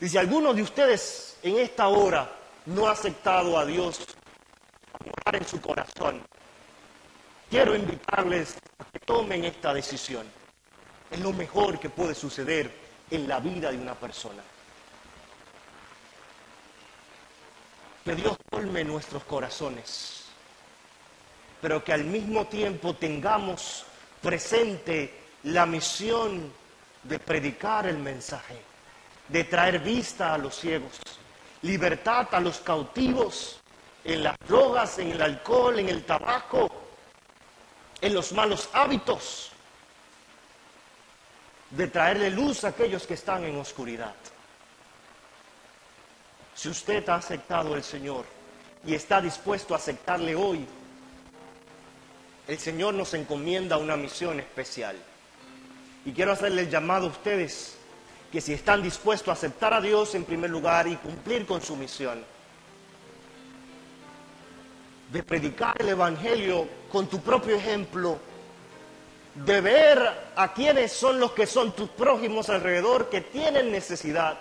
Y 0.00 0.08
si 0.08 0.18
alguno 0.18 0.52
de 0.52 0.62
ustedes 0.62 1.38
en 1.42 1.58
esta 1.58 1.88
hora 1.88 2.30
no 2.66 2.86
ha 2.86 2.92
aceptado 2.92 3.58
a 3.58 3.64
Dios 3.64 4.00
a 4.92 5.04
morar 5.04 5.36
en 5.36 5.48
su 5.48 5.60
corazón, 5.60 6.22
quiero 7.50 7.74
invitarles 7.74 8.56
a 8.78 8.84
que 8.84 9.00
tomen 9.00 9.44
esta 9.44 9.74
decisión. 9.74 10.26
Es 11.10 11.18
lo 11.18 11.32
mejor 11.32 11.80
que 11.80 11.90
puede 11.90 12.14
suceder 12.14 12.70
en 13.10 13.28
la 13.28 13.40
vida 13.40 13.72
de 13.72 13.78
una 13.78 13.94
persona. 13.94 14.42
Que 18.04 18.14
Dios 18.14 18.36
colme 18.48 18.84
nuestros 18.84 19.24
corazones, 19.24 20.26
pero 21.60 21.84
que 21.84 21.92
al 21.92 22.04
mismo 22.04 22.46
tiempo 22.46 22.94
tengamos 22.94 23.84
presente 24.22 25.18
la 25.42 25.66
misión 25.66 26.52
de 27.02 27.18
predicar 27.18 27.86
el 27.86 27.98
mensaje, 27.98 28.60
de 29.28 29.44
traer 29.44 29.80
vista 29.80 30.34
a 30.34 30.38
los 30.38 30.54
ciegos, 30.54 31.00
libertad 31.62 32.28
a 32.32 32.40
los 32.40 32.60
cautivos 32.60 33.60
en 34.04 34.22
las 34.22 34.36
drogas, 34.46 34.98
en 34.98 35.10
el 35.10 35.20
alcohol, 35.20 35.78
en 35.78 35.88
el 35.88 36.04
tabaco, 36.04 36.79
en 38.00 38.14
los 38.14 38.32
malos 38.32 38.68
hábitos, 38.72 39.50
de 41.70 41.86
traerle 41.86 42.30
luz 42.30 42.64
a 42.64 42.68
aquellos 42.68 43.06
que 43.06 43.14
están 43.14 43.44
en 43.44 43.56
oscuridad. 43.56 44.14
Si 46.54 46.68
usted 46.68 47.08
ha 47.08 47.16
aceptado 47.16 47.74
al 47.74 47.84
Señor 47.84 48.24
y 48.84 48.94
está 48.94 49.20
dispuesto 49.20 49.74
a 49.74 49.76
aceptarle 49.76 50.34
hoy, 50.34 50.66
el 52.48 52.58
Señor 52.58 52.94
nos 52.94 53.14
encomienda 53.14 53.76
una 53.76 53.96
misión 53.96 54.40
especial. 54.40 54.96
Y 56.04 56.12
quiero 56.12 56.32
hacerle 56.32 56.62
el 56.62 56.70
llamado 56.70 57.06
a 57.06 57.10
ustedes 57.10 57.76
que 58.32 58.40
si 58.40 58.52
están 58.52 58.82
dispuestos 58.82 59.28
a 59.28 59.32
aceptar 59.32 59.72
a 59.72 59.80
Dios 59.80 60.14
en 60.14 60.24
primer 60.24 60.50
lugar 60.50 60.88
y 60.88 60.96
cumplir 60.96 61.46
con 61.46 61.62
su 61.62 61.76
misión, 61.76 62.24
de 65.12 65.22
predicar 65.22 65.76
el 65.80 65.90
Evangelio 65.90 66.68
con 66.90 67.06
tu 67.06 67.20
propio 67.20 67.56
ejemplo, 67.56 68.18
de 69.34 69.60
ver 69.60 70.30
a 70.34 70.52
quienes 70.52 70.92
son 70.92 71.20
los 71.20 71.32
que 71.32 71.46
son 71.46 71.72
tus 71.72 71.88
prójimos 71.90 72.48
alrededor 72.48 73.08
que 73.08 73.20
tienen 73.20 73.70
necesidad, 73.70 74.38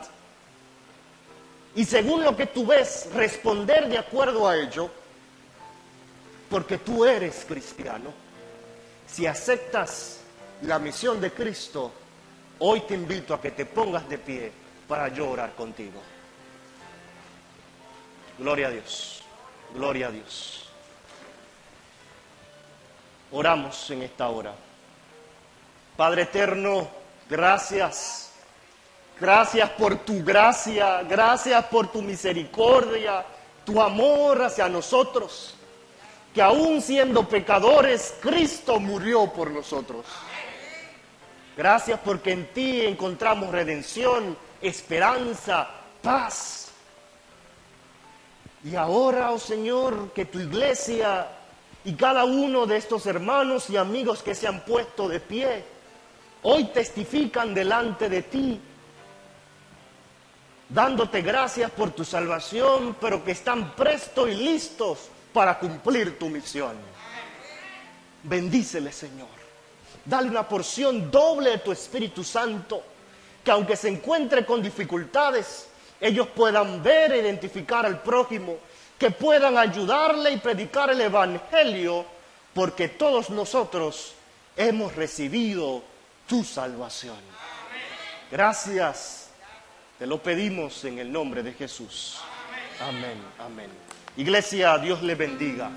y 1.76 1.86
según 1.86 2.24
lo 2.24 2.36
que 2.36 2.48
tú 2.48 2.66
ves, 2.66 3.08
responder 3.14 3.88
de 3.88 3.98
acuerdo 3.98 4.48
a 4.48 4.58
ello, 4.58 4.90
porque 6.50 6.80
tú 6.80 7.06
eres 7.06 7.46
cristiano. 7.48 8.12
Si 9.08 9.26
aceptas 9.26 10.20
la 10.64 10.80
misión 10.80 11.22
de 11.22 11.32
Cristo, 11.32 11.92
hoy 12.60 12.82
te 12.82 12.96
invito 12.96 13.34
a 13.34 13.42
que 13.42 13.52
te 13.52 13.66
pongas 13.66 14.10
de 14.10 14.18
pie 14.18 14.52
para 14.88 15.10
yo 15.10 15.30
orar 15.30 15.54
contigo. 15.54 16.02
Gloria 18.38 18.68
a 18.68 18.72
Dios, 18.72 19.22
gloria 19.74 20.08
a 20.08 20.12
Dios. 20.12 20.69
Oramos 23.32 23.90
en 23.92 24.02
esta 24.02 24.30
hora. 24.30 24.54
Padre 25.96 26.24
eterno, 26.24 26.88
gracias. 27.30 28.32
Gracias 29.20 29.70
por 29.72 29.98
tu 29.98 30.24
gracia, 30.24 31.04
gracias 31.04 31.66
por 31.66 31.92
tu 31.92 32.02
misericordia, 32.02 33.26
tu 33.66 33.82
amor 33.82 34.42
hacia 34.44 34.70
nosotros, 34.70 35.56
que 36.34 36.42
aún 36.42 36.82
siendo 36.82 37.28
pecadores, 37.28 38.16
Cristo 38.22 38.80
murió 38.80 39.28
por 39.34 39.52
nosotros. 39.52 40.06
Gracias 41.58 42.00
porque 42.00 42.32
en 42.32 42.48
ti 42.54 42.86
encontramos 42.86 43.52
redención, 43.52 44.38
esperanza, 44.62 45.70
paz. 46.02 46.72
Y 48.64 48.78
ahora, 48.78 49.32
oh 49.32 49.40
Señor, 49.40 50.14
que 50.14 50.26
tu 50.26 50.40
iglesia 50.40 51.28
y 51.86 51.94
cada 51.94 52.26
uno 52.26 52.66
de 52.66 52.78
estos 52.78 53.06
hermanos 53.06 53.70
y 53.70 53.78
amigos 53.78 54.22
que 54.22 54.36
se 54.36 54.48
han 54.48 54.66
puesto 54.66 55.08
de 55.08 55.20
pie, 55.20 55.64
hoy 56.44 56.66
testifican 56.66 57.54
delante 57.54 58.10
de 58.10 58.22
ti, 58.24 58.60
dándote 60.68 61.22
gracias 61.22 61.72
por 61.72 61.92
tu 61.92 62.04
salvación, 62.04 62.98
pero 63.00 63.24
que 63.24 63.32
están 63.32 63.76
prestos 63.76 64.30
y 64.30 64.36
listos 64.36 65.10
para 65.34 65.58
cumplir 65.58 66.20
tu 66.20 66.30
misión. 66.30 66.76
Bendícele, 68.24 68.92
Señor. 68.92 69.40
Dale 70.04 70.30
una 70.30 70.48
porción 70.48 71.10
doble 71.10 71.52
de 71.52 71.58
tu 71.60 71.72
Espíritu 71.72 72.24
Santo, 72.24 72.84
que 73.44 73.52
aunque 73.52 73.76
se 73.76 73.90
encuentre 73.90 74.46
con 74.46 74.62
dificultades, 74.62 75.70
ellos 76.02 76.28
puedan 76.36 76.82
ver 76.82 77.12
e 77.12 77.20
identificar 77.20 77.86
al 77.86 78.02
prójimo, 78.02 78.58
que 79.00 79.12
puedan 79.12 79.58
ayudarle 79.58 80.32
y 80.34 80.38
predicar 80.38 80.90
el 80.90 81.00
Evangelio, 81.00 82.06
porque 82.54 82.90
todos 82.90 83.30
nosotros 83.30 84.14
hemos 84.58 84.94
recibido 84.96 85.82
tu 86.28 86.44
salvación. 86.44 87.18
Gracias. 88.30 89.30
Te 89.98 90.06
lo 90.06 90.22
pedimos 90.22 90.84
en 90.86 91.00
el 91.00 91.12
nombre 91.12 91.44
de 91.44 91.54
Jesús. 91.54 92.18
Amén, 92.82 93.22
amén. 93.40 93.70
Iglesia, 94.18 94.78
Dios 94.78 95.02
le 95.02 95.16
bendiga. 95.16 95.70